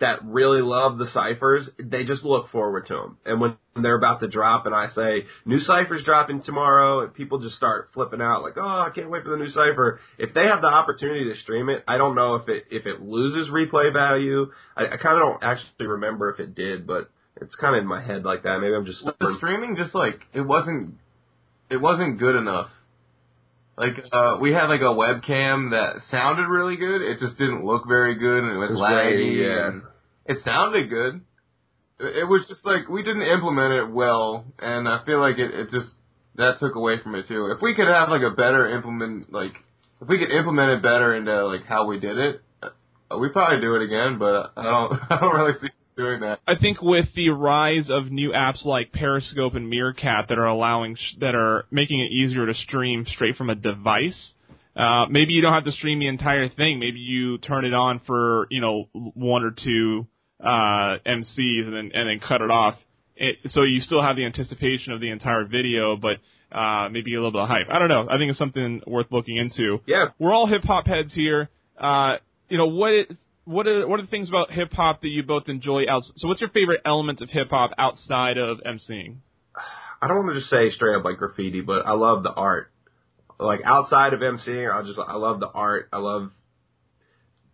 that 0.00 0.24
really 0.24 0.62
love 0.62 0.98
the 0.98 1.06
ciphers. 1.12 1.68
They 1.78 2.04
just 2.04 2.24
look 2.24 2.50
forward 2.50 2.86
to 2.86 2.94
them, 2.94 3.18
and 3.24 3.40
when 3.40 3.56
they're 3.76 3.96
about 3.96 4.20
to 4.20 4.28
drop, 4.28 4.66
and 4.66 4.74
I 4.74 4.88
say 4.94 5.24
new 5.44 5.60
ciphers 5.60 6.02
dropping 6.04 6.42
tomorrow, 6.42 7.02
and 7.04 7.14
people 7.14 7.38
just 7.38 7.56
start 7.56 7.90
flipping 7.94 8.20
out 8.20 8.42
like, 8.42 8.54
oh, 8.56 8.60
I 8.86 8.90
can't 8.94 9.10
wait 9.10 9.22
for 9.24 9.30
the 9.30 9.36
new 9.36 9.50
cipher. 9.50 10.00
If 10.18 10.34
they 10.34 10.46
have 10.46 10.60
the 10.62 10.66
opportunity 10.68 11.24
to 11.32 11.38
stream 11.40 11.68
it, 11.68 11.84
I 11.86 11.98
don't 11.98 12.14
know 12.14 12.34
if 12.36 12.48
it 12.48 12.64
if 12.70 12.86
it 12.86 13.00
loses 13.02 13.48
replay 13.48 13.92
value. 13.92 14.50
I, 14.76 14.84
I 14.86 14.96
kind 14.96 15.16
of 15.16 15.20
don't 15.20 15.42
actually 15.42 15.86
remember 15.86 16.30
if 16.30 16.40
it 16.40 16.54
did, 16.54 16.86
but 16.86 17.10
it's 17.40 17.54
kind 17.56 17.76
of 17.76 17.80
in 17.82 17.86
my 17.88 18.02
head 18.04 18.24
like 18.24 18.42
that. 18.42 18.58
Maybe 18.60 18.74
I'm 18.74 18.86
just 18.86 19.04
Well, 19.04 19.14
the 19.20 19.34
streaming 19.38 19.76
just 19.76 19.94
like 19.94 20.20
it 20.34 20.42
wasn't 20.42 20.94
it 21.70 21.76
wasn't 21.78 22.18
good 22.18 22.36
enough. 22.36 22.68
Like 23.78 24.02
uh 24.12 24.36
we 24.40 24.52
had 24.52 24.66
like 24.66 24.80
a 24.82 24.92
webcam 24.92 25.70
that 25.70 26.02
sounded 26.10 26.48
really 26.48 26.76
good. 26.76 27.00
It 27.02 27.18
just 27.18 27.38
didn't 27.38 27.64
look 27.64 27.84
very 27.88 28.14
good 28.16 28.42
and 28.44 28.52
it 28.52 28.58
was 28.58 28.70
It 28.70 28.74
was 28.74 28.82
laggy. 28.82 29.16
grainy, 29.16 29.42
yeah. 29.42 29.68
and 29.68 29.82
it 30.26 30.38
sounded 30.44 30.88
good. 30.88 31.20
It 32.00 32.26
was 32.26 32.46
just 32.48 32.64
like 32.64 32.88
we 32.88 33.02
didn't 33.02 33.22
implement 33.22 33.74
it 33.74 33.92
well, 33.92 34.44
and 34.58 34.88
I 34.88 35.04
feel 35.04 35.20
like 35.20 35.38
it, 35.38 35.52
it 35.52 35.70
just 35.70 35.88
that 36.36 36.58
took 36.58 36.74
away 36.74 36.96
from 37.02 37.14
it 37.14 37.28
too. 37.28 37.52
If 37.54 37.60
we 37.60 37.74
could 37.74 37.88
have 37.88 38.08
like 38.08 38.22
a 38.22 38.34
better 38.34 38.74
implement, 38.74 39.32
like 39.32 39.52
if 40.00 40.08
we 40.08 40.18
could 40.18 40.30
implement 40.30 40.70
it 40.70 40.82
better 40.82 41.14
into 41.14 41.46
like 41.46 41.66
how 41.66 41.86
we 41.86 42.00
did 42.00 42.16
it, 42.16 42.40
uh, 42.62 43.18
we 43.18 43.28
probably 43.28 43.60
do 43.60 43.74
it 43.76 43.82
again. 43.82 44.18
But 44.18 44.52
I 44.56 44.62
don't, 44.62 44.92
I 45.10 45.20
don't 45.20 45.34
really 45.34 45.58
see 45.60 45.68
doing 45.96 46.20
that. 46.20 46.40
I 46.46 46.56
think 46.56 46.80
with 46.80 47.06
the 47.14 47.30
rise 47.30 47.90
of 47.90 48.10
new 48.10 48.32
apps 48.32 48.64
like 48.64 48.92
Periscope 48.92 49.54
and 49.54 49.68
Meerkat 49.68 50.28
that 50.28 50.38
are 50.38 50.46
allowing 50.46 50.96
sh- 50.96 51.16
that 51.20 51.34
are 51.34 51.66
making 51.70 52.00
it 52.00 52.12
easier 52.12 52.46
to 52.46 52.54
stream 52.54 53.06
straight 53.06 53.36
from 53.36 53.50
a 53.50 53.54
device. 53.54 54.32
Uh, 54.80 55.06
maybe 55.10 55.34
you 55.34 55.42
don't 55.42 55.52
have 55.52 55.64
to 55.64 55.72
stream 55.72 55.98
the 55.98 56.08
entire 56.08 56.48
thing. 56.48 56.78
Maybe 56.78 57.00
you 57.00 57.38
turn 57.38 57.64
it 57.64 57.74
on 57.74 58.00
for 58.06 58.46
you 58.50 58.60
know 58.60 58.88
one 58.92 59.44
or 59.44 59.50
two 59.50 60.06
uh, 60.42 60.96
MCs 61.06 61.66
and 61.66 61.74
then 61.74 61.90
and 61.92 62.08
then 62.08 62.20
cut 62.26 62.40
it 62.40 62.50
off. 62.50 62.76
It, 63.16 63.36
so 63.50 63.62
you 63.62 63.80
still 63.80 64.00
have 64.00 64.16
the 64.16 64.24
anticipation 64.24 64.94
of 64.94 65.00
the 65.00 65.10
entire 65.10 65.44
video, 65.44 65.96
but 65.96 66.16
uh, 66.56 66.88
maybe 66.88 67.14
a 67.14 67.18
little 67.18 67.32
bit 67.32 67.42
of 67.42 67.48
hype. 67.48 67.66
I 67.70 67.78
don't 67.78 67.88
know. 67.88 68.06
I 68.08 68.16
think 68.16 68.30
it's 68.30 68.38
something 68.38 68.80
worth 68.86 69.08
looking 69.10 69.36
into. 69.36 69.80
yeah. 69.86 70.06
We're 70.18 70.32
all 70.32 70.46
hip 70.46 70.62
hop 70.64 70.86
heads 70.86 71.12
here. 71.14 71.50
Uh, 71.78 72.16
you 72.48 72.56
know 72.56 72.66
what? 72.66 73.06
What 73.44 73.66
are 73.66 73.86
what 73.86 74.00
are 74.00 74.02
the 74.02 74.08
things 74.08 74.28
about 74.28 74.50
hip 74.50 74.72
hop 74.72 75.02
that 75.02 75.08
you 75.08 75.22
both 75.22 75.48
enjoy? 75.48 75.84
Out. 75.90 76.04
So, 76.16 76.28
what's 76.28 76.40
your 76.40 76.50
favorite 76.50 76.80
element 76.86 77.20
of 77.20 77.28
hip 77.28 77.48
hop 77.50 77.72
outside 77.76 78.38
of 78.38 78.58
emceeing? 78.66 79.16
I 80.00 80.08
don't 80.08 80.16
want 80.16 80.34
to 80.34 80.40
just 80.40 80.50
say 80.50 80.70
straight 80.70 80.96
up 80.96 81.04
like 81.04 81.18
graffiti, 81.18 81.60
but 81.60 81.84
I 81.86 81.92
love 81.92 82.22
the 82.22 82.32
art. 82.32 82.70
Like 83.40 83.60
outside 83.64 84.12
of 84.12 84.20
MCing, 84.20 84.72
I 84.72 84.82
just 84.86 84.98
I 84.98 85.16
love 85.16 85.40
the 85.40 85.48
art. 85.48 85.88
I 85.92 85.98
love 85.98 86.30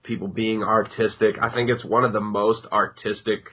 people 0.03 0.29
being 0.29 0.63
artistic. 0.63 1.37
I 1.41 1.53
think 1.53 1.71
it's 1.71 1.85
one 1.85 2.05
of 2.05 2.13
the 2.13 2.21
most 2.21 2.67
artistic 2.73 3.45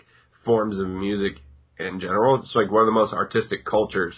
forms 0.46 0.80
of 0.80 0.88
music 0.88 1.34
in 1.80 2.00
general. 2.00 2.41
It's 2.41 2.56
like 2.56 2.72
one 2.72 2.82
of 2.82 2.88
the 2.88 2.91
most 2.91 3.13
artistic 3.13 3.65
cultures 3.65 4.15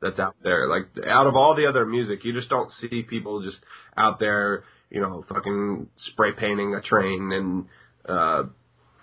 that's 0.00 0.18
out 0.18 0.36
there. 0.42 0.68
Like 0.68 0.86
out 1.06 1.26
of 1.26 1.34
all 1.34 1.54
the 1.56 1.66
other 1.66 1.86
music, 1.86 2.24
you 2.24 2.32
just 2.32 2.50
don't 2.50 2.70
see 2.80 3.02
people 3.02 3.42
just 3.42 3.58
out 3.96 4.20
there, 4.20 4.64
you 4.90 5.00
know, 5.00 5.24
fucking 5.28 5.88
spray 6.12 6.32
painting 6.32 6.74
a 6.74 6.82
train 6.82 7.32
and 7.32 7.66
uh 8.08 8.44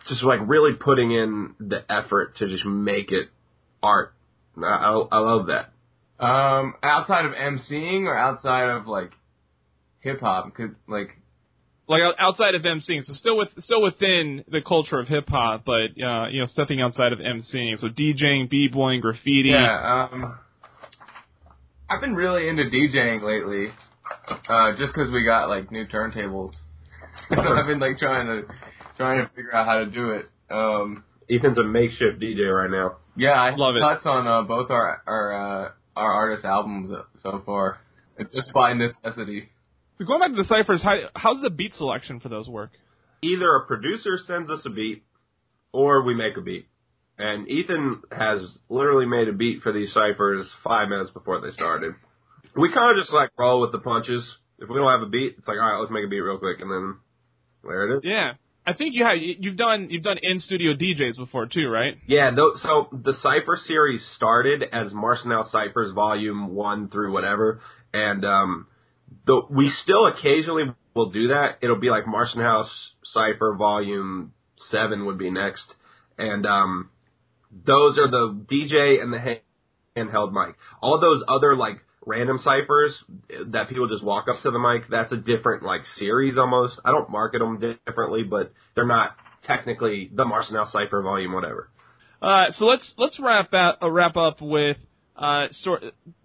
just 0.07 0.23
like 0.23 0.39
really 0.45 0.73
putting 0.73 1.11
in 1.11 1.55
the 1.59 1.83
effort 1.91 2.37
to 2.37 2.47
just 2.47 2.65
make 2.65 3.11
it 3.11 3.29
art. 3.81 4.13
I, 4.57 4.67
I, 4.67 4.91
I 5.11 5.19
love 5.19 5.47
that. 5.47 5.72
Um, 6.19 6.75
outside 6.83 7.25
of 7.25 7.31
emceeing 7.33 8.03
or 8.05 8.15
outside 8.17 8.69
of 8.69 8.87
like 8.87 9.11
hip 9.99 10.19
hop, 10.21 10.53
could 10.55 10.75
like 10.87 11.09
Like 11.87 12.01
outside 12.19 12.55
of 12.55 12.61
emceeing, 12.61 13.03
so 13.03 13.13
still 13.13 13.35
with 13.37 13.49
still 13.59 13.81
within 13.81 14.43
the 14.47 14.61
culture 14.61 14.99
of 14.99 15.07
hip 15.07 15.25
hop, 15.27 15.63
but 15.65 15.91
uh, 16.01 16.27
you 16.29 16.39
know 16.39 16.45
stepping 16.45 16.81
outside 16.81 17.11
of 17.13 17.19
emceeing. 17.19 17.77
So 17.79 17.87
DJing, 17.89 18.49
b-boying, 18.49 19.01
graffiti. 19.01 19.49
yeah. 19.49 20.07
Um, 20.11 20.37
I've 21.89 22.01
been 22.01 22.15
really 22.15 22.47
into 22.47 22.63
DJing 22.63 23.21
lately, 23.23 23.67
uh, 24.49 24.71
just 24.77 24.93
because 24.93 25.11
we 25.11 25.25
got 25.25 25.49
like 25.49 25.71
new 25.71 25.85
turntables. 25.85 26.51
I've 27.29 27.67
been 27.67 27.79
like 27.79 27.97
trying 27.99 28.27
to 28.27 28.43
trying 28.97 29.19
to 29.23 29.29
figure 29.35 29.53
out 29.53 29.65
how 29.65 29.79
to 29.79 29.85
do 29.87 30.11
it. 30.11 30.25
Um, 30.49 31.03
Ethan's 31.29 31.57
a 31.57 31.63
makeshift 31.63 32.19
DJ 32.21 32.53
right 32.53 32.69
now. 32.71 32.97
yeah, 33.17 33.31
I 33.31 33.55
Love 33.55 33.75
it. 33.75 33.81
cuts 33.81 34.05
on 34.05 34.27
uh, 34.27 34.41
both 34.43 34.69
our 34.71 35.01
our 35.07 35.33
uh, 35.33 35.71
our 35.95 36.11
artist 36.11 36.45
albums 36.45 36.91
so 37.21 37.41
far, 37.45 37.79
just 38.33 38.51
by 38.53 38.73
necessity. 38.73 39.49
So 39.97 40.05
going 40.05 40.19
back 40.19 40.31
to 40.31 40.35
the 40.35 40.47
ciphers, 40.47 40.81
how 40.81 40.95
how's 41.15 41.41
the 41.41 41.49
beat 41.49 41.75
selection 41.75 42.19
for 42.19 42.29
those 42.29 42.47
work? 42.47 42.71
Either 43.23 43.55
a 43.55 43.67
producer 43.67 44.17
sends 44.25 44.49
us 44.49 44.61
a 44.65 44.69
beat, 44.69 45.03
or 45.71 46.03
we 46.03 46.13
make 46.13 46.35
a 46.37 46.41
beat. 46.41 46.67
And 47.17 47.47
Ethan 47.47 48.01
has 48.11 48.39
literally 48.69 49.05
made 49.05 49.27
a 49.27 49.33
beat 49.33 49.61
for 49.61 49.71
these 49.71 49.93
ciphers 49.93 50.49
five 50.63 50.89
minutes 50.89 51.11
before 51.11 51.41
they 51.41 51.51
started. 51.51 51.93
We 52.55 52.73
kind 52.73 52.97
of 52.97 53.01
just 53.01 53.13
like 53.13 53.29
roll 53.37 53.61
with 53.61 53.71
the 53.71 53.79
punches. 53.79 54.23
If 54.57 54.69
we 54.69 54.75
don't 54.75 54.91
have 54.91 55.07
a 55.07 55.09
beat, 55.09 55.35
it's 55.37 55.47
like, 55.47 55.57
all 55.57 55.71
right, 55.71 55.79
let's 55.79 55.91
make 55.91 56.05
a 56.05 56.09
beat 56.09 56.19
real 56.19 56.37
quick, 56.37 56.59
and 56.59 56.71
then 56.71 56.95
there 57.63 57.91
it 57.91 57.97
is. 57.97 58.01
Yeah. 58.03 58.33
I 58.65 58.73
think 58.73 58.95
you 58.95 59.03
have 59.05 59.17
you've 59.17 59.57
done 59.57 59.87
you've 59.89 60.03
done 60.03 60.17
in 60.21 60.39
studio 60.39 60.73
DJs 60.73 61.17
before 61.17 61.47
too, 61.47 61.67
right? 61.67 61.97
Yeah, 62.07 62.31
tho- 62.31 62.53
so 62.61 62.87
the 62.91 63.13
Cypher 63.21 63.59
series 63.65 64.01
started 64.15 64.63
as 64.71 64.91
Marcinelle 64.93 65.49
Cyphers 65.51 65.93
Volume 65.93 66.53
One 66.53 66.89
through 66.89 67.11
whatever, 67.11 67.61
and 67.93 68.23
um, 68.23 68.67
the, 69.25 69.41
we 69.49 69.69
still 69.83 70.07
occasionally 70.07 70.63
will 70.95 71.09
do 71.09 71.29
that. 71.29 71.57
It'll 71.61 71.79
be 71.79 71.89
like 71.89 72.05
Marcinelle 72.05 72.65
Cypher 73.03 73.55
Volume 73.57 74.33
Seven 74.69 75.05
would 75.07 75.17
be 75.17 75.29
next, 75.29 75.65
and 76.17 76.45
um, 76.45 76.89
those 77.51 77.97
are 77.97 78.09
the 78.09 78.45
DJ 78.49 79.01
and 79.01 79.11
the 79.11 79.39
handheld 79.97 80.31
mic. 80.31 80.55
All 80.81 80.99
those 81.01 81.21
other 81.27 81.57
like 81.57 81.79
random 82.05 82.39
ciphers 82.43 82.95
that 83.47 83.69
people 83.69 83.87
just 83.87 84.03
walk 84.03 84.25
up 84.29 84.41
to 84.43 84.51
the 84.51 84.59
mic, 84.59 84.83
that's 84.89 85.11
a 85.11 85.17
different 85.17 85.63
like 85.63 85.81
series 85.97 86.37
almost. 86.37 86.79
I 86.83 86.91
don't 86.91 87.09
market 87.09 87.39
them 87.39 87.59
differently, 87.85 88.23
but 88.23 88.51
they're 88.75 88.85
not 88.85 89.15
technically 89.45 90.09
the 90.13 90.25
Marcinelle 90.25 90.69
Cypher 90.71 91.01
Volume 91.01 91.33
whatever. 91.33 91.69
Uh, 92.21 92.47
so 92.57 92.65
let's 92.65 92.93
let's 92.97 93.19
wrap 93.19 93.53
out 93.53 93.83
uh, 93.83 93.89
wrap 93.89 94.15
up 94.15 94.41
with 94.41 94.77
uh, 95.15 95.47
so 95.51 95.77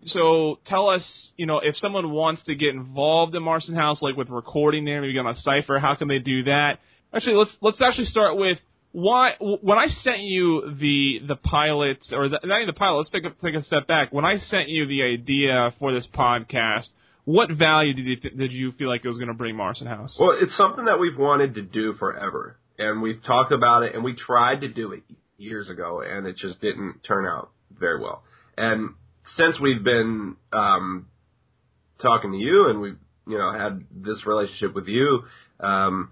so 0.07 0.59
tell 0.67 0.89
us 0.89 1.03
you 1.37 1.47
know 1.47 1.61
if 1.63 1.77
someone 1.77 2.11
wants 2.11 2.43
to 2.45 2.55
get 2.55 2.69
involved 2.69 3.35
in 3.35 3.43
Marsten 3.43 3.75
House 3.75 4.01
like 4.01 4.17
with 4.17 4.29
recording 4.31 4.85
there 4.85 5.01
maybe 5.03 5.19
on 5.19 5.27
a 5.27 5.35
cipher 5.35 5.79
how 5.79 5.95
can 5.95 6.09
they 6.09 6.19
do 6.19 6.45
that? 6.45 6.79
Actually, 7.13 7.37
let's 7.37 7.57
let's 7.61 7.83
actually 7.83 8.07
start 8.07 8.37
with 8.37 8.59
why 8.99 9.35
when 9.39 9.79
I 9.79 9.87
sent 10.03 10.23
you 10.23 10.75
the 10.81 11.21
the 11.29 11.37
pilot 11.37 11.99
or 12.11 12.29
the, 12.29 12.41
not 12.43 12.57
even 12.57 12.67
the 12.67 12.73
pilot. 12.73 12.99
Let's 12.99 13.11
take 13.11 13.25
a, 13.25 13.31
take 13.41 13.55
a 13.55 13.65
step 13.65 13.87
back. 13.87 14.13
When 14.13 14.25
I 14.25 14.39
sent 14.39 14.69
you 14.69 14.89
the 14.89 15.03
idea 15.03 15.73
for 15.79 15.95
this 15.95 16.07
podcast, 16.13 16.89
what 17.25 17.49
value 17.51 17.95
did 17.95 18.07
you 18.07 18.17
did 18.17 18.53
you 18.53 18.73
feel 18.73 18.89
like 18.89 19.05
it 19.05 19.09
was 19.09 19.19
going 19.19 19.29
to 19.29 19.35
bring 19.35 19.55
Marsten 19.55 19.87
House? 19.87 20.17
Well, 20.19 20.37
it's 20.41 20.57
something 20.57 20.87
that 20.87 20.99
we've 20.99 21.17
wanted 21.17 21.55
to 21.55 21.63
do 21.63 21.95
forever, 21.95 22.57
and 22.77 23.01
we've 23.01 23.23
talked 23.25 23.53
about 23.53 23.85
it, 23.85 23.95
and 23.95 24.03
we 24.03 24.15
tried 24.15 24.63
to 24.63 24.69
do 24.69 24.91
it 24.93 25.05
years 25.37 25.71
ago, 25.71 26.03
and 26.05 26.27
it 26.27 26.37
just 26.37 26.61
didn't 26.61 27.01
turn 27.07 27.25
out 27.25 27.51
very 27.79 28.01
well. 28.01 28.25
And 28.57 28.95
since 29.37 29.61
we've 29.61 29.85
been 29.85 30.35
um, 30.53 31.07
talking 32.03 32.33
to 32.33 32.39
you, 32.39 32.69
and 32.69 32.81
we've 32.81 32.99
you 33.29 33.39
know 33.39 33.53
had 33.53 33.85
this 33.93 34.27
relationship 34.27 34.75
with 34.75 34.89
you, 34.89 35.23
um, 35.61 36.11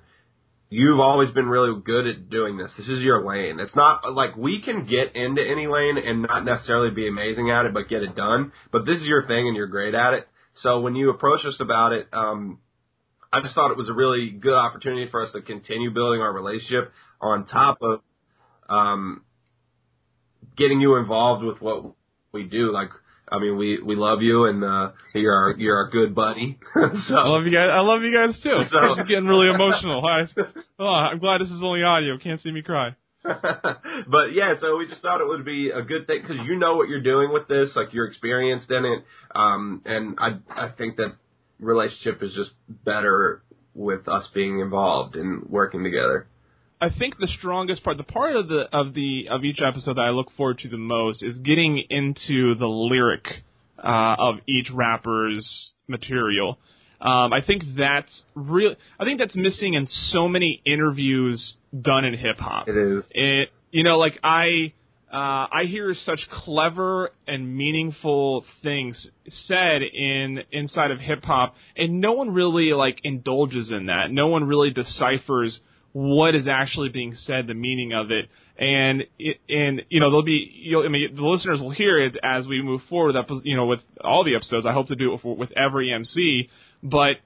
you've 0.68 1.00
always 1.00 1.30
been 1.30 1.46
really 1.46 1.80
good 1.80 2.06
at 2.06 2.30
doing 2.30 2.56
this. 2.56 2.70
This 2.76 2.88
is 2.88 3.00
your 3.00 3.24
lane. 3.24 3.60
It's 3.60 3.76
not 3.76 4.12
like 4.12 4.36
we 4.36 4.60
can 4.62 4.86
get 4.86 5.14
into 5.14 5.42
any 5.42 5.66
lane 5.66 5.96
and 5.98 6.22
not 6.22 6.44
necessarily 6.44 6.90
be 6.90 7.08
amazing 7.08 7.50
at 7.50 7.66
it, 7.66 7.74
but 7.74 7.88
get 7.88 8.02
it 8.02 8.16
done. 8.16 8.52
But 8.72 8.84
this 8.84 8.98
is 8.98 9.06
your 9.06 9.26
thing, 9.26 9.46
and 9.46 9.56
you're 9.56 9.68
great 9.68 9.94
at 9.94 10.14
it. 10.14 10.28
So 10.62 10.80
when 10.80 10.94
you 10.94 11.10
approached 11.10 11.44
us 11.44 11.56
about 11.60 11.92
it, 11.92 12.08
um, 12.12 12.58
I 13.32 13.40
just 13.42 13.54
thought 13.54 13.70
it 13.70 13.76
was 13.76 13.88
a 13.88 13.92
really 13.92 14.30
good 14.30 14.54
opportunity 14.54 15.10
for 15.10 15.22
us 15.22 15.30
to 15.32 15.42
continue 15.42 15.90
building 15.92 16.20
our 16.20 16.32
relationship 16.32 16.92
on 17.20 17.46
top 17.46 17.78
of 17.82 18.00
um, 18.68 19.22
getting 20.56 20.80
you 20.80 20.96
involved 20.96 21.44
with 21.44 21.60
what 21.60 21.92
we 22.32 22.44
do. 22.44 22.72
Like, 22.72 22.90
I 23.30 23.38
mean, 23.40 23.56
we 23.56 23.80
we 23.82 23.96
love 23.96 24.22
you, 24.22 24.44
and 24.44 24.62
uh, 24.62 24.90
you're 25.14 25.34
our, 25.34 25.54
you're 25.58 25.76
our 25.76 25.90
good 25.90 26.14
buddy. 26.14 26.58
so 26.74 27.14
I 27.16 27.26
love 27.26 27.44
you 27.44 27.50
guys. 27.50 27.68
I 27.72 27.80
love 27.80 28.02
you 28.02 28.14
guys 28.14 28.34
too. 28.42 28.62
So- 28.70 28.88
this 28.88 28.98
is 28.98 29.08
getting 29.08 29.26
really 29.26 29.48
emotional. 29.48 30.04
I, 30.06 30.26
oh, 30.78 30.84
I'm 30.86 31.18
glad 31.18 31.40
this 31.40 31.48
is 31.50 31.60
only 31.62 31.82
audio. 31.82 32.18
Can't 32.18 32.40
see 32.40 32.52
me 32.52 32.62
cry. 32.62 32.94
but 33.24 34.32
yeah, 34.32 34.54
so 34.60 34.76
we 34.76 34.86
just 34.86 35.02
thought 35.02 35.20
it 35.20 35.26
would 35.26 35.44
be 35.44 35.70
a 35.70 35.82
good 35.82 36.06
thing 36.06 36.22
because 36.22 36.46
you 36.46 36.56
know 36.56 36.76
what 36.76 36.88
you're 36.88 37.02
doing 37.02 37.32
with 37.32 37.48
this, 37.48 37.70
like 37.74 37.92
you're 37.92 38.06
experienced 38.06 38.70
in 38.70 38.84
it, 38.84 39.04
um, 39.34 39.82
and 39.84 40.16
I 40.20 40.38
I 40.48 40.68
think 40.70 40.96
that 40.98 41.16
relationship 41.58 42.22
is 42.22 42.32
just 42.34 42.50
better 42.68 43.42
with 43.74 44.06
us 44.08 44.26
being 44.34 44.60
involved 44.60 45.16
and 45.16 45.44
working 45.48 45.82
together. 45.82 46.28
I 46.80 46.90
think 46.90 47.18
the 47.18 47.28
strongest 47.38 47.82
part, 47.82 47.96
the 47.96 48.04
part 48.04 48.36
of 48.36 48.48
the 48.48 48.64
of 48.72 48.92
the 48.94 49.28
of 49.30 49.44
each 49.44 49.60
episode 49.66 49.96
that 49.96 50.02
I 50.02 50.10
look 50.10 50.30
forward 50.36 50.58
to 50.58 50.68
the 50.68 50.76
most, 50.76 51.22
is 51.22 51.36
getting 51.38 51.82
into 51.88 52.54
the 52.54 52.66
lyric 52.66 53.24
uh, 53.78 54.16
of 54.18 54.36
each 54.46 54.70
rapper's 54.70 55.72
material. 55.88 56.58
Um, 57.00 57.32
I 57.32 57.40
think 57.46 57.62
that's 57.76 58.22
real. 58.34 58.74
I 58.98 59.04
think 59.04 59.18
that's 59.18 59.36
missing 59.36 59.74
in 59.74 59.86
so 59.86 60.28
many 60.28 60.60
interviews 60.64 61.54
done 61.78 62.04
in 62.04 62.14
hip 62.14 62.38
hop. 62.38 62.68
It 62.68 62.76
is. 62.76 63.04
It 63.12 63.48
you 63.70 63.82
know 63.82 63.98
like 63.98 64.18
I 64.22 64.72
uh, 65.10 65.46
I 65.50 65.64
hear 65.68 65.94
such 65.94 66.20
clever 66.30 67.10
and 67.26 67.56
meaningful 67.56 68.44
things 68.62 69.06
said 69.46 69.80
in 69.82 70.40
inside 70.52 70.90
of 70.90 71.00
hip 71.00 71.24
hop, 71.24 71.54
and 71.74 72.02
no 72.02 72.12
one 72.12 72.34
really 72.34 72.72
like 72.74 72.98
indulges 73.02 73.70
in 73.70 73.86
that. 73.86 74.10
No 74.10 74.26
one 74.26 74.44
really 74.44 74.70
deciphers 74.70 75.58
what 75.96 76.34
is 76.34 76.46
actually 76.46 76.90
being 76.90 77.14
said, 77.14 77.46
the 77.46 77.54
meaning 77.54 77.94
of 77.94 78.10
it, 78.10 78.28
and 78.58 79.04
it, 79.18 79.38
and 79.48 79.80
you 79.88 79.98
know 79.98 80.10
there'll 80.10 80.22
be 80.22 80.46
you'll, 80.54 80.84
I 80.84 80.88
mean 80.88 81.16
the 81.16 81.22
listeners 81.22 81.58
will 81.58 81.70
hear 81.70 82.04
it 82.04 82.18
as 82.22 82.46
we 82.46 82.60
move 82.60 82.82
forward. 82.90 83.14
That 83.14 83.24
you 83.44 83.56
know 83.56 83.64
with 83.64 83.80
all 84.04 84.22
the 84.22 84.36
episodes, 84.36 84.66
I 84.66 84.74
hope 84.74 84.88
to 84.88 84.94
do 84.94 85.14
it 85.14 85.24
with, 85.24 85.38
with 85.38 85.52
every 85.52 85.90
MC, 85.90 86.50
but 86.82 87.16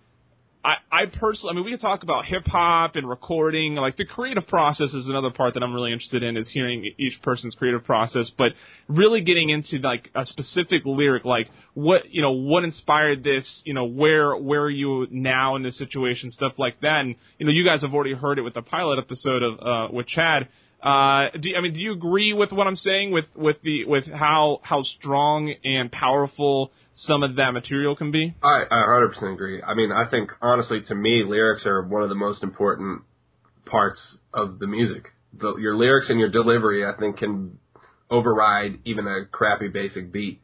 I, 0.63 0.75
I 0.93 1.07
personally, 1.07 1.53
I 1.53 1.55
mean, 1.55 1.65
we 1.65 1.71
could 1.71 1.81
talk 1.81 2.03
about 2.03 2.27
hip 2.27 2.47
hop 2.47 2.97
and 2.97 3.09
recording. 3.09 3.77
Like 3.77 3.97
the 3.97 4.05
creative 4.05 4.47
process 4.47 4.93
is 4.93 5.09
another 5.09 5.31
part 5.31 5.55
that 5.55 5.63
I'm 5.63 5.73
really 5.73 5.91
interested 5.91 6.23
in, 6.23 6.37
is 6.37 6.49
hearing 6.53 6.85
each 6.99 7.21
person's 7.23 7.55
creative 7.55 7.83
process. 7.85 8.31
But 8.37 8.53
really 8.87 9.23
getting 9.23 9.49
into 9.49 9.79
like 9.79 10.11
a 10.15 10.27
specific 10.27 10.83
lyric, 10.85 11.25
like 11.25 11.49
what 11.73 12.11
you 12.11 12.21
know, 12.21 12.33
what 12.33 12.65
inspired 12.65 13.25
this, 13.25 13.45
you 13.65 13.73
know, 13.73 13.87
where 13.87 14.37
where 14.37 14.63
are 14.63 14.71
you 14.71 15.07
now 15.11 15.57
in 15.57 15.63
this 15.63 15.79
situation, 15.79 16.31
stuff 16.31 16.53
like 16.59 16.79
that. 16.83 17.01
And 17.01 17.15
you 17.39 17.47
know, 17.47 17.53
you 17.53 17.65
guys 17.65 17.81
have 17.81 17.95
already 17.95 18.15
heard 18.15 18.39
it 18.39 18.43
with 18.43 18.55
the 18.55 18.63
pilot 18.63 18.99
episode 18.99 19.43
of 19.43 19.61
uh, 19.61 19.93
with 19.95 20.09
Chad. 20.09 20.49
Uh, 20.83 21.29
do 21.39 21.51
I 21.57 21.61
mean, 21.61 21.75
do 21.75 21.81
you 21.81 21.93
agree 21.93 22.33
with 22.33 22.53
what 22.53 22.67
I'm 22.67 22.77
saying 22.77 23.11
with 23.11 23.27
with 23.37 23.57
the 23.63 23.85
with 23.85 24.07
how 24.07 24.61
how 24.63 24.83
strong 24.83 25.53
and 25.63 25.93
powerful 25.93 26.73
some 26.95 27.23
of 27.23 27.37
that 27.37 27.53
material 27.53 27.97
can 27.97 28.11
be? 28.11 28.35
I, 28.43 28.63
I 28.71 28.77
100% 28.77 29.35
agree. 29.35 29.63
I 29.63 29.75
mean, 29.75 29.93
I 29.93 30.09
think 30.09 30.31
honestly, 30.41 30.81
to 30.89 30.95
me, 30.95 31.23
lyrics 31.27 31.67
are 31.67 31.83
one 31.83 32.03
of 32.03 32.09
the 32.09 32.15
most 32.15 32.43
important 32.43 33.03
parts 33.67 34.01
of 34.33 34.59
the 34.59 34.67
music. 34.67 35.09
The, 35.39 35.57
your 35.59 35.77
lyrics 35.77 36.09
and 36.09 36.19
your 36.19 36.31
delivery, 36.31 36.85
I 36.85 36.99
think, 36.99 37.19
can 37.19 37.59
override 38.11 38.81
even 38.85 39.07
a 39.07 39.27
crappy 39.31 39.69
basic 39.69 40.13
beat. 40.13 40.41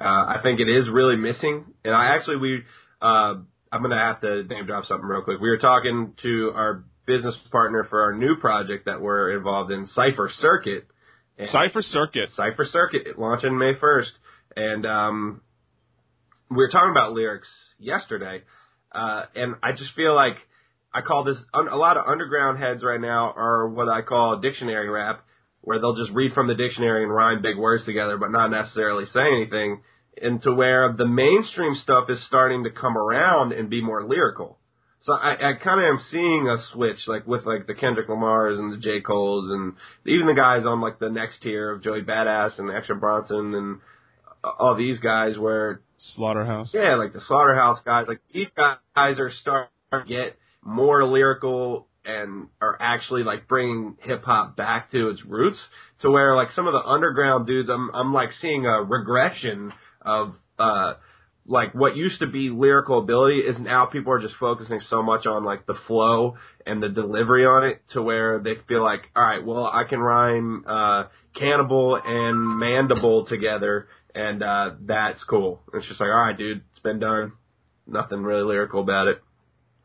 Uh, 0.00 0.04
I 0.04 0.40
think 0.42 0.60
it 0.60 0.68
is 0.68 0.88
really 0.90 1.16
missing. 1.16 1.64
And 1.84 1.94
I 1.94 2.14
actually, 2.14 2.36
we, 2.36 2.62
uh, 3.02 3.34
I'm 3.72 3.82
gonna 3.82 3.98
have 3.98 4.20
to 4.20 4.44
name 4.44 4.66
drop 4.66 4.84
something 4.84 5.06
real 5.06 5.22
quick. 5.22 5.40
We 5.40 5.48
were 5.48 5.58
talking 5.58 6.14
to 6.22 6.52
our 6.54 6.84
business 7.08 7.34
partner 7.50 7.84
for 7.88 8.02
our 8.02 8.12
new 8.12 8.36
project 8.36 8.84
that 8.84 9.00
we're 9.00 9.36
involved 9.36 9.72
in, 9.72 9.86
Cipher 9.86 10.30
Circuit. 10.38 10.86
Cipher 11.50 11.82
Circuit. 11.82 12.28
Cipher 12.36 12.66
Circuit 12.70 13.18
launching 13.18 13.58
May 13.58 13.74
1st. 13.74 14.10
And 14.54 14.86
um, 14.86 15.40
we 16.50 16.58
were 16.58 16.68
talking 16.70 16.90
about 16.90 17.12
lyrics 17.12 17.48
yesterday, 17.78 18.42
uh, 18.92 19.24
and 19.34 19.54
I 19.62 19.72
just 19.72 19.94
feel 19.94 20.14
like 20.14 20.36
I 20.92 21.00
call 21.00 21.24
this 21.24 21.36
un- 21.54 21.68
a 21.68 21.76
lot 21.76 21.96
of 21.96 22.04
underground 22.06 22.58
heads 22.58 22.82
right 22.82 23.00
now 23.00 23.32
are 23.36 23.68
what 23.68 23.88
I 23.88 24.02
call 24.02 24.40
dictionary 24.40 24.88
rap, 24.88 25.24
where 25.60 25.78
they'll 25.78 25.96
just 25.96 26.12
read 26.12 26.32
from 26.32 26.48
the 26.48 26.54
dictionary 26.54 27.04
and 27.04 27.14
rhyme 27.14 27.42
big 27.42 27.56
words 27.56 27.84
together, 27.84 28.16
but 28.16 28.30
not 28.30 28.50
necessarily 28.50 29.04
say 29.06 29.26
anything. 29.26 29.82
And 30.20 30.42
to 30.42 30.52
where 30.52 30.92
the 30.92 31.06
mainstream 31.06 31.74
stuff 31.76 32.04
is 32.08 32.24
starting 32.26 32.64
to 32.64 32.70
come 32.70 32.98
around 32.98 33.52
and 33.52 33.70
be 33.70 33.82
more 33.82 34.04
lyrical. 34.04 34.57
So 35.08 35.14
I, 35.14 35.52
I 35.52 35.52
kind 35.54 35.80
of 35.80 35.86
am 35.86 36.00
seeing 36.10 36.48
a 36.48 36.58
switch, 36.74 36.98
like 37.06 37.26
with 37.26 37.46
like 37.46 37.66
the 37.66 37.72
Kendrick 37.72 38.08
Lamars 38.08 38.58
and 38.58 38.70
the 38.70 38.76
J 38.76 39.00
Cole's 39.00 39.50
and 39.50 39.72
even 40.04 40.26
the 40.26 40.34
guys 40.34 40.66
on 40.66 40.82
like 40.82 40.98
the 40.98 41.08
next 41.08 41.40
tier 41.40 41.72
of 41.72 41.82
Joey 41.82 42.02
Badass 42.02 42.58
and 42.58 42.70
Action 42.70 42.98
Bronson 42.98 43.54
and 43.54 43.80
all 44.44 44.76
these 44.76 44.98
guys 44.98 45.38
where 45.38 45.80
Slaughterhouse. 46.14 46.72
yeah, 46.74 46.96
like 46.96 47.14
the 47.14 47.22
Slaughterhouse 47.26 47.80
guys, 47.86 48.04
like 48.06 48.20
these 48.34 48.48
guys 48.54 49.18
are 49.18 49.32
starting 49.40 49.70
to 49.92 50.04
get 50.06 50.36
more 50.62 51.02
lyrical 51.06 51.86
and 52.04 52.48
are 52.60 52.76
actually 52.78 53.22
like 53.22 53.48
bringing 53.48 53.96
hip 54.00 54.24
hop 54.24 54.58
back 54.58 54.90
to 54.90 55.08
its 55.08 55.24
roots 55.24 55.58
to 56.02 56.10
where 56.10 56.36
like 56.36 56.48
some 56.54 56.66
of 56.66 56.74
the 56.74 56.86
underground 56.86 57.46
dudes, 57.46 57.70
I'm 57.70 57.90
I'm 57.94 58.12
like 58.12 58.32
seeing 58.42 58.66
a 58.66 58.82
regression 58.82 59.72
of 60.02 60.34
uh 60.58 60.94
like 61.48 61.74
what 61.74 61.96
used 61.96 62.20
to 62.20 62.26
be 62.26 62.50
lyrical 62.50 62.98
ability 62.98 63.38
is 63.38 63.58
now 63.58 63.86
people 63.86 64.12
are 64.12 64.20
just 64.20 64.34
focusing 64.38 64.80
so 64.88 65.02
much 65.02 65.26
on 65.26 65.44
like 65.44 65.66
the 65.66 65.74
flow 65.86 66.36
and 66.66 66.82
the 66.82 66.90
delivery 66.90 67.46
on 67.46 67.64
it 67.64 67.82
to 67.94 68.02
where 68.02 68.38
they 68.38 68.54
feel 68.68 68.82
like, 68.84 69.00
all 69.16 69.22
right, 69.22 69.44
well 69.44 69.66
I 69.66 69.84
can 69.88 69.98
rhyme 69.98 70.64
uh 70.68 71.04
cannibal 71.34 72.00
and 72.04 72.58
mandible 72.58 73.26
together 73.26 73.88
and 74.14 74.42
uh 74.42 74.72
that's 74.82 75.24
cool. 75.24 75.62
It's 75.72 75.88
just 75.88 76.00
like, 76.00 76.10
all 76.10 76.26
right, 76.26 76.36
dude, 76.36 76.62
it's 76.70 76.82
been 76.82 77.00
done. 77.00 77.32
Nothing 77.86 78.22
really 78.22 78.42
lyrical 78.42 78.82
about 78.82 79.08
it. 79.08 79.22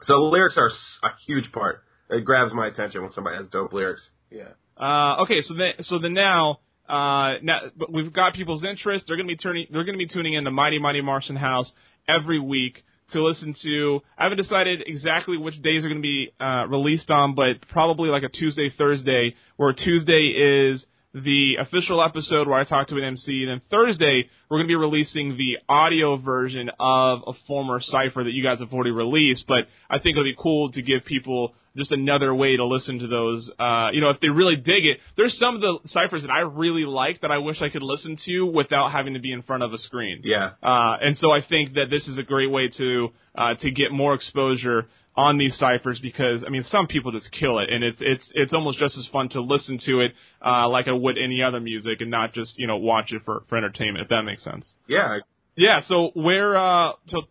So 0.01 0.15
lyrics 0.15 0.57
are 0.57 0.67
a 0.67 1.15
huge 1.25 1.51
part. 1.53 1.81
It 2.09 2.25
grabs 2.25 2.53
my 2.53 2.67
attention 2.67 3.01
when 3.01 3.13
somebody 3.13 3.37
has 3.37 3.47
dope 3.47 3.71
lyrics. 3.71 4.05
Yeah. 4.29 4.49
Uh, 4.77 5.21
okay, 5.21 5.41
so 5.41 5.53
then, 5.53 5.73
so 5.81 5.99
then 5.99 6.13
now, 6.13 6.59
uh, 6.89 7.39
now 7.41 7.59
but 7.77 7.91
we've 7.91 8.11
got 8.13 8.33
people's 8.33 8.63
interest. 8.63 9.05
They're 9.07 9.17
going 9.17 9.27
to 9.27 9.33
be 9.33 9.37
turning, 9.37 9.67
they're 9.71 9.83
going 9.83 9.97
to 9.97 10.05
be 10.05 10.07
tuning 10.07 10.33
in 10.33 10.43
to 10.43 10.51
Mighty 10.51 10.79
Mighty 10.79 11.01
Marsten 11.01 11.35
House 11.35 11.71
every 12.07 12.39
week. 12.39 12.83
to 13.11 13.23
listen 13.23 13.55
to. 13.63 14.01
I 14.17 14.23
haven't 14.23 14.39
decided 14.39 14.83
exactly 14.85 15.37
which 15.37 15.61
days 15.61 15.83
are 15.85 15.89
going 15.89 16.01
to 16.01 16.07
be 16.07 16.31
uh, 16.39 16.65
released 16.67 17.09
on, 17.11 17.35
but 17.35 17.67
probably 17.69 18.09
like 18.09 18.23
a 18.23 18.29
Tuesday, 18.29 18.71
Thursday, 18.75 19.35
where 19.57 19.73
Tuesday 19.73 20.71
is 20.73 20.85
the 21.13 21.57
official 21.59 22.03
episode 22.03 22.47
where 22.47 22.59
I 22.59 22.63
talk 22.63 22.87
to 22.87 22.97
an 22.97 23.03
MC, 23.03 23.43
and 23.43 23.49
then 23.49 23.61
Thursday 23.69 24.29
we're 24.49 24.57
going 24.57 24.67
to 24.67 24.71
be 24.71 24.75
releasing 24.75 25.37
the 25.37 25.57
audio 25.69 26.17
version 26.17 26.71
of 26.79 27.19
a 27.27 27.33
former 27.47 27.79
cipher 27.81 28.23
that 28.23 28.31
you 28.31 28.43
guys 28.43 28.59
have 28.59 28.73
already 28.73 28.91
released. 28.91 29.45
But 29.47 29.67
I 29.89 29.99
think 29.99 30.15
it'll 30.15 30.23
be 30.23 30.35
cool 30.37 30.71
to 30.71 30.81
give 30.81 31.05
people 31.05 31.53
just 31.75 31.91
another 31.91 32.33
way 32.33 32.55
to 32.55 32.65
listen 32.65 32.99
to 32.99 33.07
those. 33.07 33.49
Uh, 33.59 33.89
you 33.91 34.01
know, 34.01 34.09
if 34.09 34.19
they 34.19 34.29
really 34.29 34.55
dig 34.55 34.85
it, 34.85 34.99
there's 35.17 35.37
some 35.39 35.55
of 35.55 35.61
the 35.61 35.79
ciphers 35.87 36.21
that 36.21 36.31
I 36.31 36.41
really 36.41 36.85
like 36.85 37.21
that 37.21 37.31
I 37.31 37.39
wish 37.39 37.61
I 37.61 37.69
could 37.69 37.83
listen 37.83 38.17
to 38.25 38.45
without 38.45 38.91
having 38.91 39.15
to 39.15 39.19
be 39.19 39.31
in 39.31 39.41
front 39.41 39.63
of 39.63 39.73
a 39.73 39.77
screen. 39.77 40.21
Yeah. 40.23 40.51
Uh, 40.61 40.97
and 41.01 41.17
so 41.17 41.31
I 41.31 41.39
think 41.47 41.73
that 41.73 41.85
this 41.89 42.07
is 42.07 42.17
a 42.17 42.23
great 42.23 42.51
way 42.51 42.69
to 42.77 43.09
uh, 43.35 43.55
to 43.55 43.71
get 43.71 43.91
more 43.91 44.13
exposure 44.13 44.87
on 45.15 45.37
these 45.37 45.55
ciphers 45.57 45.99
because 46.01 46.43
I 46.45 46.49
mean 46.49 46.63
some 46.69 46.87
people 46.87 47.11
just 47.11 47.31
kill 47.31 47.59
it 47.59 47.69
and 47.71 47.83
it's 47.83 47.99
it's 48.01 48.23
it's 48.33 48.53
almost 48.53 48.79
just 48.79 48.97
as 48.97 49.07
fun 49.13 49.29
to 49.29 49.41
listen 49.41 49.79
to 49.85 50.01
it 50.01 50.13
uh, 50.43 50.67
like 50.67 50.87
I 50.87 50.91
would 50.91 51.19
any 51.23 51.43
other 51.43 51.59
music 51.59 52.01
and 52.01 52.09
not 52.09 52.33
just 52.33 52.57
you 52.57 52.65
know 52.65 52.77
watch 52.77 53.11
it 53.11 53.21
for 53.23 53.43
for 53.47 53.55
entertainment 53.55 54.01
if 54.01 54.09
that 54.09 54.23
makes 54.23 54.43
sense. 54.43 54.67
Yeah. 54.87 55.19
Yeah. 55.55 55.81
So 55.87 56.09
where 56.15 56.57
uh 56.57 56.93
so 57.07 57.23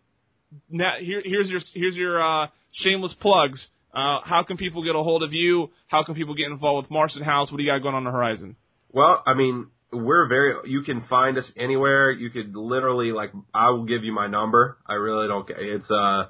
now 0.69 0.93
here 0.99 1.21
here's 1.23 1.49
your 1.49 1.59
here's 1.73 1.95
your 1.95 2.21
uh, 2.21 2.47
shameless 2.73 3.13
plugs. 3.19 3.65
Uh, 3.93 4.21
how 4.23 4.43
can 4.43 4.57
people 4.57 4.83
get 4.83 4.95
a 4.95 5.03
hold 5.03 5.23
of 5.23 5.33
you? 5.33 5.69
How 5.87 6.03
can 6.03 6.15
people 6.15 6.35
get 6.35 6.47
involved 6.47 6.85
with 6.85 6.91
Marsten 6.91 7.23
House? 7.23 7.51
What 7.51 7.57
do 7.57 7.63
you 7.63 7.71
got 7.71 7.83
going 7.83 7.95
on 7.95 8.03
the 8.03 8.11
horizon? 8.11 8.55
Well, 8.91 9.21
I 9.25 9.35
mean, 9.35 9.67
we're 9.91 10.27
very. 10.27 10.69
You 10.69 10.81
can 10.81 11.03
find 11.07 11.37
us 11.37 11.49
anywhere. 11.55 12.11
You 12.11 12.29
could 12.29 12.55
literally 12.55 13.11
like. 13.11 13.31
I 13.53 13.69
will 13.69 13.85
give 13.85 14.03
you 14.03 14.13
my 14.13 14.27
number. 14.27 14.77
I 14.87 14.93
really 14.93 15.27
don't. 15.27 15.47
care. 15.47 15.59
It's 15.59 15.89
uh. 15.91 16.25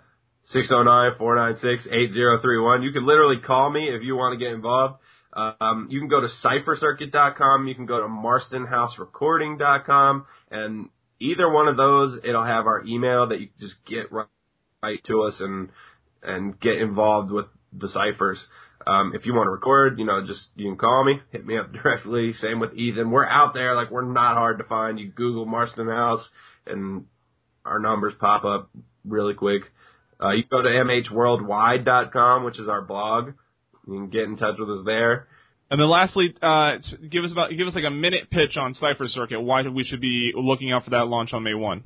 609-496-8031. 0.54 2.84
You 2.84 2.92
can 2.92 3.06
literally 3.06 3.40
call 3.40 3.70
me 3.70 3.88
if 3.88 4.04
you 4.04 4.16
want 4.16 4.38
to 4.38 4.46
get 4.46 4.54
involved. 4.54 4.96
Um, 5.32 5.88
you 5.90 6.00
can 6.00 6.10
go 6.10 6.20
to 6.22 6.28
cyphercircuit.com. 6.44 7.68
You 7.68 7.76
can 7.76 7.86
go 7.86 8.02
to 8.02 8.08
marstenhouserecording.com. 8.08 10.26
And 10.52 10.90
either 11.20 11.50
one 11.50 11.68
of 11.68 11.78
those, 11.78 12.20
it'll 12.24 12.44
have 12.44 12.66
our 12.68 12.84
email 12.86 13.28
that 13.30 13.40
you 13.40 13.48
can 13.48 13.60
just 13.60 13.76
get 13.86 14.12
right, 14.12 14.28
right 14.82 15.04
to 15.06 15.24
us 15.24 15.36
and, 15.40 15.70
and 16.22 16.60
get 16.60 16.78
involved 16.78 17.32
with 17.32 17.48
the 17.78 17.90
ciphers. 17.90 18.40
Um, 18.86 19.14
if 19.16 19.26
you 19.26 19.34
want 19.34 19.48
to 19.48 19.52
record, 19.52 19.98
you 19.98 20.06
know, 20.06 20.26
just, 20.26 20.42
you 20.56 20.68
can 20.68 20.78
call 20.78 21.06
me, 21.06 21.20
hit 21.32 21.46
me 21.46 21.58
up 21.58 21.72
directly. 21.84 22.34
Same 22.34 22.60
with 22.60 22.74
Ethan. 22.74 23.12
We're 23.12 23.26
out 23.26 23.54
there. 23.54 23.76
Like, 23.76 23.92
we're 23.92 24.04
not 24.04 24.36
hard 24.36 24.58
to 24.58 24.64
find. 24.66 25.00
You 25.00 25.10
Google 25.10 25.46
Marsten 25.46 25.88
House 25.88 26.28
and 26.68 27.06
our 27.66 27.80
numbers 27.80 28.14
pop 28.20 28.44
up 28.44 28.70
really 29.06 29.34
quick. 29.34 29.64
Uh, 30.22 30.32
you 30.32 30.44
go 30.50 30.62
to 30.62 30.70
mhworldwide.com, 30.70 32.44
which 32.44 32.60
is 32.60 32.68
our 32.68 32.82
blog. 32.82 33.34
You 33.88 33.94
can 33.94 34.10
get 34.10 34.24
in 34.24 34.38
touch 34.38 34.56
with 34.60 34.70
us 34.70 34.86
there. 34.86 35.28
And 35.70 35.82
then 35.82 35.90
lastly, 35.90 36.34
uh, 36.42 36.74
give 37.10 37.24
us 37.24 37.32
about 37.32 37.50
give 37.50 37.68
us 37.68 37.74
like 37.74 37.84
a 37.86 37.90
minute 37.90 38.30
pitch 38.30 38.58
on 38.58 38.76
Cipher 38.76 39.08
Circuit. 39.08 39.42
Why 39.42 39.68
we 39.68 39.84
should 39.84 40.02
be 40.02 40.32
looking 40.36 40.72
out 40.72 40.84
for 40.84 40.92
that 40.92 41.08
launch 41.08 41.34
on 41.34 41.44
May 41.44 41.56
one. 41.56 41.84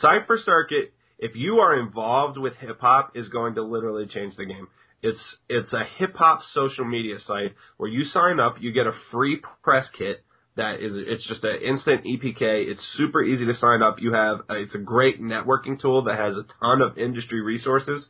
Cypher 0.00 0.38
Circuit, 0.38 0.92
if 1.18 1.34
you 1.34 1.56
are 1.56 1.78
involved 1.78 2.38
with 2.38 2.54
hip 2.56 2.80
hop, 2.80 3.12
is 3.16 3.28
going 3.28 3.56
to 3.56 3.62
literally 3.62 4.06
change 4.06 4.36
the 4.36 4.44
game. 4.44 4.68
It's 5.04 5.36
it's 5.50 5.72
a 5.74 5.84
hip 5.98 6.16
hop 6.16 6.40
social 6.54 6.86
media 6.86 7.16
site 7.26 7.54
where 7.76 7.90
you 7.90 8.04
sign 8.04 8.40
up, 8.40 8.56
you 8.60 8.72
get 8.72 8.86
a 8.86 8.92
free 9.12 9.40
press 9.62 9.86
kit 9.96 10.24
that 10.56 10.80
is 10.80 10.92
it's 10.94 11.26
just 11.26 11.44
an 11.44 11.60
instant 11.62 12.04
EPK. 12.04 12.40
It's 12.40 12.80
super 12.96 13.22
easy 13.22 13.44
to 13.46 13.54
sign 13.54 13.82
up. 13.82 13.96
You 14.00 14.14
have 14.14 14.38
uh, 14.48 14.54
it's 14.54 14.74
a 14.74 14.78
great 14.78 15.20
networking 15.20 15.80
tool 15.80 16.04
that 16.04 16.18
has 16.18 16.36
a 16.36 16.46
ton 16.60 16.80
of 16.80 16.96
industry 16.96 17.42
resources, 17.42 18.06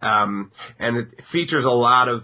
um, 0.00 0.50
and 0.78 0.96
it 0.96 1.08
features 1.32 1.64
a 1.64 1.70
lot 1.70 2.08
of 2.08 2.22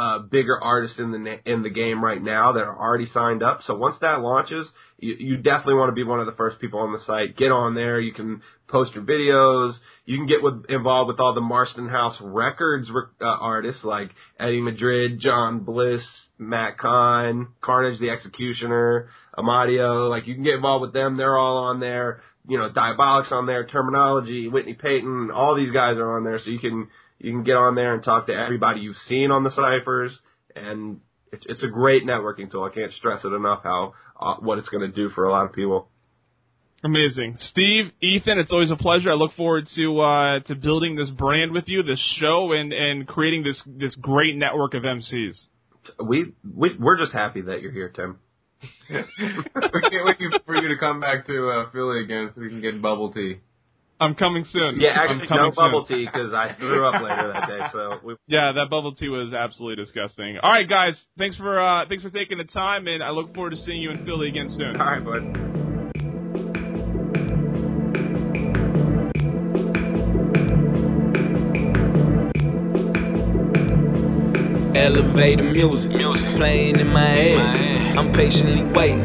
uh, 0.00 0.18
bigger 0.20 0.58
artists 0.58 0.98
in 0.98 1.12
the 1.12 1.18
na- 1.18 1.42
in 1.44 1.62
the 1.62 1.68
game 1.68 2.02
right 2.02 2.22
now 2.22 2.52
that 2.52 2.62
are 2.62 2.78
already 2.78 3.04
signed 3.12 3.42
up. 3.42 3.60
So 3.66 3.76
once 3.76 3.96
that 4.00 4.20
launches, 4.20 4.66
you, 4.98 5.14
you 5.18 5.36
definitely 5.36 5.74
want 5.74 5.90
to 5.90 5.94
be 5.94 6.04
one 6.04 6.20
of 6.20 6.26
the 6.26 6.32
first 6.32 6.58
people 6.58 6.80
on 6.80 6.92
the 6.92 7.00
site. 7.06 7.36
Get 7.36 7.52
on 7.52 7.74
there. 7.74 8.00
You 8.00 8.14
can 8.14 8.40
post 8.66 8.94
your 8.94 9.04
videos. 9.04 9.74
You 10.06 10.16
can 10.16 10.26
get 10.26 10.42
with, 10.42 10.64
involved 10.70 11.08
with 11.08 11.20
all 11.20 11.34
the 11.34 11.42
Marsten 11.42 11.86
House 11.86 12.16
Records 12.22 12.90
uh, 13.20 13.24
artists 13.24 13.84
like 13.84 14.10
Eddie 14.38 14.62
Madrid, 14.62 15.20
John 15.20 15.64
Bliss, 15.64 16.02
Matt 16.38 16.78
Kahn, 16.78 17.48
Carnage 17.60 18.00
the 18.00 18.08
Executioner, 18.08 19.10
Amadio. 19.36 20.08
Like 20.08 20.26
you 20.26 20.34
can 20.34 20.44
get 20.44 20.54
involved 20.54 20.80
with 20.80 20.94
them. 20.94 21.18
They're 21.18 21.36
all 21.36 21.58
on 21.58 21.80
there. 21.80 22.22
You 22.48 22.56
know, 22.56 22.72
Diabolic's 22.72 23.32
on 23.32 23.44
there, 23.44 23.66
Terminology, 23.66 24.48
Whitney 24.48 24.72
Peyton, 24.72 25.30
all 25.30 25.54
these 25.54 25.72
guys 25.72 25.98
are 25.98 26.16
on 26.16 26.24
there. 26.24 26.38
So 26.42 26.50
you 26.50 26.58
can 26.58 26.88
you 27.20 27.32
can 27.32 27.44
get 27.44 27.56
on 27.56 27.74
there 27.74 27.94
and 27.94 28.02
talk 28.02 28.26
to 28.26 28.34
everybody 28.34 28.80
you've 28.80 28.96
seen 29.08 29.30
on 29.30 29.44
the 29.44 29.50
ciphers, 29.50 30.18
and 30.56 31.00
it's 31.32 31.44
it's 31.46 31.62
a 31.62 31.68
great 31.68 32.04
networking 32.04 32.50
tool. 32.50 32.64
I 32.64 32.74
can't 32.74 32.92
stress 32.92 33.24
it 33.24 33.32
enough 33.32 33.60
how 33.62 33.92
uh, 34.20 34.34
what 34.36 34.58
it's 34.58 34.68
going 34.68 34.90
to 34.90 34.94
do 34.94 35.10
for 35.10 35.26
a 35.26 35.30
lot 35.30 35.44
of 35.44 35.52
people. 35.52 35.88
Amazing, 36.82 37.36
Steve, 37.38 37.92
Ethan. 38.00 38.38
It's 38.38 38.52
always 38.52 38.70
a 38.70 38.76
pleasure. 38.76 39.10
I 39.10 39.14
look 39.14 39.34
forward 39.34 39.66
to 39.76 40.00
uh, 40.00 40.40
to 40.46 40.54
building 40.54 40.96
this 40.96 41.10
brand 41.10 41.52
with 41.52 41.64
you, 41.66 41.82
this 41.82 42.00
show, 42.18 42.52
and 42.52 42.72
and 42.72 43.06
creating 43.06 43.44
this 43.44 43.62
this 43.66 43.94
great 43.96 44.36
network 44.36 44.74
of 44.74 44.84
MCs. 44.84 45.34
We 46.02 46.32
we 46.56 46.76
we're 46.78 46.96
just 46.96 47.12
happy 47.12 47.42
that 47.42 47.60
you're 47.60 47.72
here, 47.72 47.90
Tim. 47.90 48.18
we 48.90 48.96
can't 48.96 50.04
wait 50.04 50.16
for 50.46 50.56
you 50.56 50.68
to 50.68 50.78
come 50.78 51.00
back 51.00 51.26
to 51.26 51.48
uh, 51.48 51.70
Philly 51.70 52.02
again 52.02 52.30
so 52.34 52.40
we 52.40 52.48
can 52.48 52.60
get 52.60 52.80
bubble 52.80 53.12
tea. 53.12 53.40
I'm 54.00 54.14
coming 54.14 54.46
soon. 54.50 54.80
Yeah, 54.80 54.96
actually, 54.96 55.26
no 55.28 55.50
bubble 55.54 55.84
soon. 55.86 55.98
tea 55.98 56.06
because 56.06 56.32
I 56.32 56.54
threw 56.58 56.86
up 56.88 57.02
later 57.02 57.32
that 57.34 57.46
day. 57.46 57.60
So 57.70 57.98
we, 58.02 58.16
Yeah, 58.26 58.52
that 58.52 58.70
bubble 58.70 58.94
tea 58.94 59.08
was 59.08 59.34
absolutely 59.34 59.84
disgusting. 59.84 60.38
All 60.42 60.50
right, 60.50 60.66
guys, 60.68 60.98
thanks 61.18 61.36
for 61.36 61.60
uh, 61.60 61.86
thanks 61.86 62.02
for 62.02 62.10
taking 62.10 62.38
the 62.38 62.44
time, 62.44 62.86
and 62.86 63.02
I 63.02 63.10
look 63.10 63.34
forward 63.34 63.50
to 63.50 63.56
seeing 63.58 63.82
you 63.82 63.90
in 63.90 64.04
Philly 64.06 64.28
again 64.28 64.48
soon. 64.56 64.80
all 64.80 64.86
right, 64.86 65.04
bud. 65.04 66.40
Elevator 74.74 75.42
music, 75.42 75.90
music 75.92 76.26
playing 76.36 76.78
in 76.78 76.86
my 76.92 77.06
head. 77.06 77.98
I'm 77.98 78.12
patiently 78.12 78.62
waiting, 78.72 79.02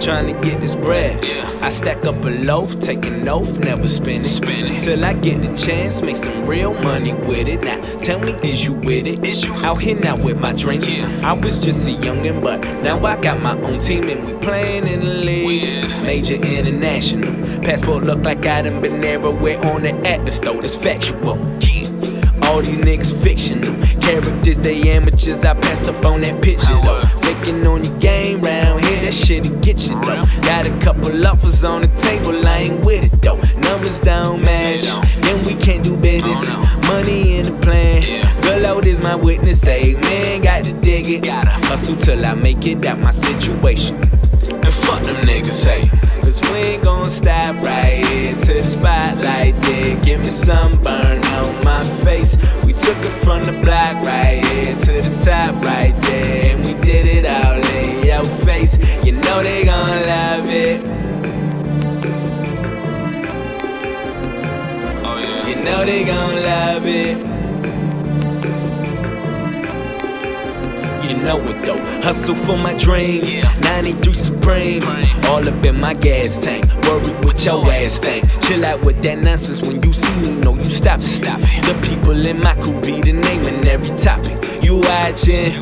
trying 0.00 0.32
to 0.32 0.40
get 0.40 0.60
this 0.60 0.74
bread. 0.74 1.24
I 1.62 1.68
stack 1.70 2.04
up 2.06 2.24
a 2.24 2.30
loaf, 2.30 2.78
take 2.78 3.04
an 3.04 3.28
oath, 3.28 3.58
never 3.58 3.88
spend 3.88 4.26
it. 4.26 4.84
Till 4.84 5.04
I 5.04 5.12
get 5.14 5.42
the 5.42 5.56
chance, 5.56 6.02
make 6.02 6.16
some 6.16 6.46
real 6.46 6.72
money 6.74 7.14
with 7.14 7.48
it. 7.48 7.62
Now 7.62 7.80
tell 8.00 8.20
me, 8.20 8.32
is 8.48 8.64
you 8.64 8.72
with 8.72 9.06
it? 9.06 9.24
Is 9.24 9.44
you 9.44 9.52
out 9.54 9.82
here 9.82 9.98
now 9.98 10.16
with 10.16 10.38
my 10.38 10.52
drink? 10.52 10.84
I 10.84 11.32
was 11.32 11.56
just 11.56 11.86
a 11.86 11.90
youngin', 11.90 12.42
but 12.42 12.60
now 12.82 13.04
I 13.04 13.20
got 13.20 13.40
my 13.40 13.58
own 13.60 13.80
team 13.80 14.08
and 14.08 14.26
we 14.26 14.34
playing 14.44 14.86
in 14.86 15.00
the 15.00 15.14
league. 15.14 15.88
Major 16.02 16.36
international. 16.36 17.32
Passport 17.62 18.04
look 18.04 18.24
like 18.24 18.46
I 18.46 18.62
done 18.62 18.80
been 18.80 19.04
everywhere 19.04 19.58
on 19.66 19.82
the 19.82 19.94
atlas, 20.06 20.40
though 20.40 20.60
that's 20.60 20.76
factual. 20.76 21.36
All 22.48 22.62
these 22.62 22.78
niggas 22.78 23.22
fictional. 23.22 23.74
Characters, 24.00 24.58
they 24.60 24.90
amateurs. 24.90 25.44
I 25.44 25.54
pass 25.54 25.86
up 25.86 26.04
on 26.04 26.22
that 26.22 26.42
picture 26.42 26.80
though. 26.82 27.02
Faking 27.20 27.66
on 27.66 27.84
your 27.84 27.98
game 27.98 28.40
round 28.40 28.84
here, 28.84 29.02
that 29.02 29.12
shit'll 29.12 29.58
get 29.60 29.78
you 29.80 30.00
though. 30.00 30.24
Got 30.42 30.66
a 30.66 30.78
couple 30.80 31.26
offers 31.26 31.62
on 31.62 31.82
the 31.82 31.88
table, 31.88 32.46
I 32.46 32.58
ain't 32.58 32.84
with 32.84 33.04
it 33.04 33.22
though. 33.22 33.40
Numbers 33.60 33.98
don't 33.98 34.42
match, 34.42 34.84
then 35.20 35.44
we 35.44 35.54
can't 35.54 35.84
do 35.84 35.96
business. 35.96 36.48
Money 36.88 37.38
in 37.38 37.44
the 37.46 37.58
plan. 37.60 38.40
Good 38.40 38.62
Lord 38.62 38.86
is 38.86 39.00
my 39.00 39.14
witness. 39.14 39.62
Hey 39.62 39.94
man, 39.94 40.40
got 40.40 40.64
to 40.64 40.72
dig 40.72 41.08
it. 41.08 41.24
Gotta 41.24 41.50
hustle 41.50 41.96
till 41.96 42.24
I 42.24 42.34
make 42.34 42.66
it 42.66 42.84
out 42.86 42.98
my 42.98 43.10
situation. 43.10 44.17
Them 45.08 45.26
niggas, 45.26 45.64
hey. 45.64 45.88
Cause 46.20 46.42
we 46.50 46.58
ain't 46.58 46.84
gon' 46.84 47.06
stop 47.06 47.56
right 47.64 48.04
here 48.04 48.34
to 48.34 48.52
the 48.52 48.62
spotlight 48.62 49.56
there. 49.62 49.96
Give 50.02 50.20
me 50.20 50.28
some 50.28 50.82
burn 50.82 51.24
on 51.24 51.64
my 51.64 51.82
face. 52.04 52.36
We 52.66 52.74
took 52.74 52.98
it 52.98 53.24
from 53.24 53.42
the 53.42 53.52
block 53.64 54.04
right 54.04 54.44
here 54.44 54.76
to 54.76 54.92
the 55.00 55.24
top 55.24 55.64
right 55.64 55.96
there. 56.02 56.54
And 56.54 56.66
we 56.66 56.74
did 56.82 57.06
it 57.06 57.26
all 57.26 57.56
in 57.56 58.04
your 58.04 58.24
face. 58.44 58.76
You 59.02 59.12
know 59.12 59.42
they 59.42 59.64
gon' 59.64 59.88
love 59.88 60.46
it. 60.50 60.86
Oh, 65.06 65.18
yeah. 65.18 65.48
You 65.48 65.64
know 65.64 65.86
they 65.86 66.04
gon' 66.04 66.42
love 66.42 66.86
it. 66.86 67.37
You 71.08 71.16
know 71.16 71.40
it 71.40 71.64
though. 71.64 71.78
Hustle 72.02 72.34
for 72.34 72.58
my 72.58 72.74
dream. 72.74 73.22
93 73.62 74.12
Supreme. 74.12 74.82
All 75.24 75.48
up 75.48 75.64
in 75.64 75.80
my 75.80 75.94
gas 75.94 76.38
tank. 76.38 76.66
Worried 76.84 77.24
with 77.24 77.42
your 77.46 77.64
ass 77.66 77.98
thing. 77.98 78.28
Chill 78.42 78.62
out 78.62 78.84
with 78.84 79.02
that 79.02 79.18
nonsense 79.18 79.62
when 79.62 79.82
you 79.82 79.94
see 79.94 80.16
me. 80.20 80.40
No, 80.40 80.54
you 80.54 80.64
stop. 80.64 81.00
Stop. 81.00 81.40
The 81.40 81.88
people 81.88 82.26
in 82.26 82.40
my 82.42 82.54
crew 82.56 82.78
be 82.82 83.00
the 83.00 83.14
name 83.14 83.42
in 83.44 83.66
every 83.66 83.96
topic. 83.96 84.62
You 84.62 84.80
watching. 84.80 85.52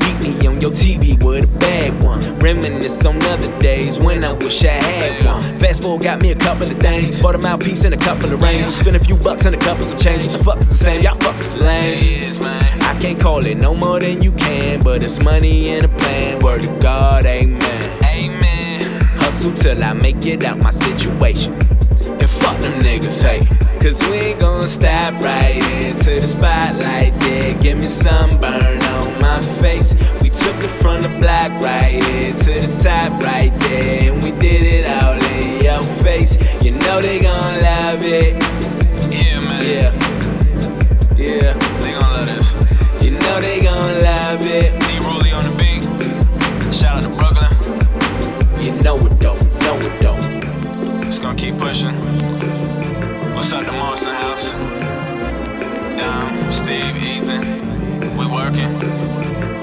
Beat 0.00 0.40
me 0.40 0.46
on 0.48 0.60
your 0.60 0.72
TV 0.72 1.22
with 1.22 1.44
a 1.44 1.58
bad 1.58 2.02
one. 2.02 2.38
reminisce 2.40 3.04
on 3.04 3.22
other 3.22 3.60
days 3.60 4.00
when 4.00 4.24
I 4.24 4.32
wish 4.32 4.64
I 4.64 4.72
had 4.72 5.24
one. 5.24 5.42
Fast 5.60 5.82
forward, 5.82 6.02
got 6.02 6.20
me 6.20 6.32
a 6.32 6.36
couple 6.36 6.68
of 6.68 6.76
things. 6.78 7.20
Bought 7.20 7.36
a 7.36 7.38
mouthpiece 7.38 7.84
and 7.84 7.94
a 7.94 7.98
couple 7.98 8.32
of 8.32 8.42
rings. 8.42 8.66
Spent 8.74 8.96
a 8.96 9.00
few 9.00 9.16
bucks 9.16 9.44
and 9.44 9.54
a 9.54 9.58
couple 9.58 9.86
of 9.86 10.00
change. 10.00 10.26
The 10.26 10.42
fuck 10.42 10.58
is 10.58 10.68
the 10.68 10.74
same? 10.74 11.02
Y'all 11.02 11.14
fucks 11.14 11.40
is 11.40 11.54
lames. 11.54 12.75
I 12.96 12.98
can't 12.98 13.20
call 13.20 13.44
it 13.44 13.58
no 13.58 13.74
more 13.74 14.00
than 14.00 14.22
you 14.22 14.32
can, 14.32 14.82
but 14.82 15.04
it's 15.04 15.22
money 15.22 15.68
in 15.68 15.84
a 15.84 15.88
plan. 15.88 16.40
Word 16.40 16.62
to 16.62 16.78
God, 16.80 17.26
amen. 17.26 18.02
Amen. 18.02 19.00
Hustle 19.18 19.52
till 19.52 19.84
I 19.84 19.92
make 19.92 20.24
it 20.24 20.42
out 20.44 20.56
my 20.56 20.70
situation. 20.70 21.52
And 21.52 22.30
fuck 22.30 22.58
them 22.58 22.82
niggas, 22.82 23.20
hey. 23.20 23.40
Cause 23.80 24.00
we 24.08 24.16
ain't 24.16 24.40
gonna 24.40 24.66
stop 24.66 25.22
right 25.22 25.62
into 25.84 26.20
the 26.20 26.22
spotlight 26.22 27.20
there. 27.20 27.52
Give 27.60 27.76
me 27.76 27.86
sunburn 27.86 28.82
on 28.82 29.20
my 29.20 29.42
face. 29.60 29.92
We 30.22 30.30
took 30.30 30.56
it 30.64 30.72
from 30.80 31.02
the 31.02 31.10
block 31.20 31.52
right 31.62 32.02
here 32.02 32.32
to 32.32 32.66
the 32.66 32.82
top 32.82 33.22
right 33.22 33.52
there. 33.60 34.10
And 34.10 34.24
we 34.24 34.30
did 34.40 34.62
it 34.62 34.90
all 34.90 35.22
in 35.22 35.62
your 35.62 35.82
face. 36.02 36.34
You 36.64 36.70
know 36.70 37.02
they 37.02 37.20
gon' 37.20 37.60
love 37.60 38.06
it. 38.06 38.42
Yeah, 39.12 39.40
man. 39.40 39.64
Yeah. 39.68 40.05
Love 44.36 44.48
it. 44.48 44.80
D 44.80 44.98
Rolly 44.98 45.32
on 45.32 45.44
the 45.44 45.50
beat. 45.56 45.82
Shout 46.74 46.98
out 46.98 47.02
to 47.04 47.08
Brooklyn. 47.08 47.50
You 48.62 48.72
know 48.82 48.98
it 48.98 49.18
though. 49.18 49.38
Know 49.60 49.78
it 49.78 50.02
though. 50.02 51.04
Just 51.04 51.22
gonna 51.22 51.38
keep 51.38 51.56
pushing. 51.56 51.94
What's 53.34 53.50
up, 53.52 53.64
the 53.64 53.72
Marsten 53.72 54.12
House? 54.12 54.52
Dom, 55.96 56.52
Steve, 56.52 56.96
Ethan. 56.96 58.18
We 58.18 58.26
working. 58.26 59.55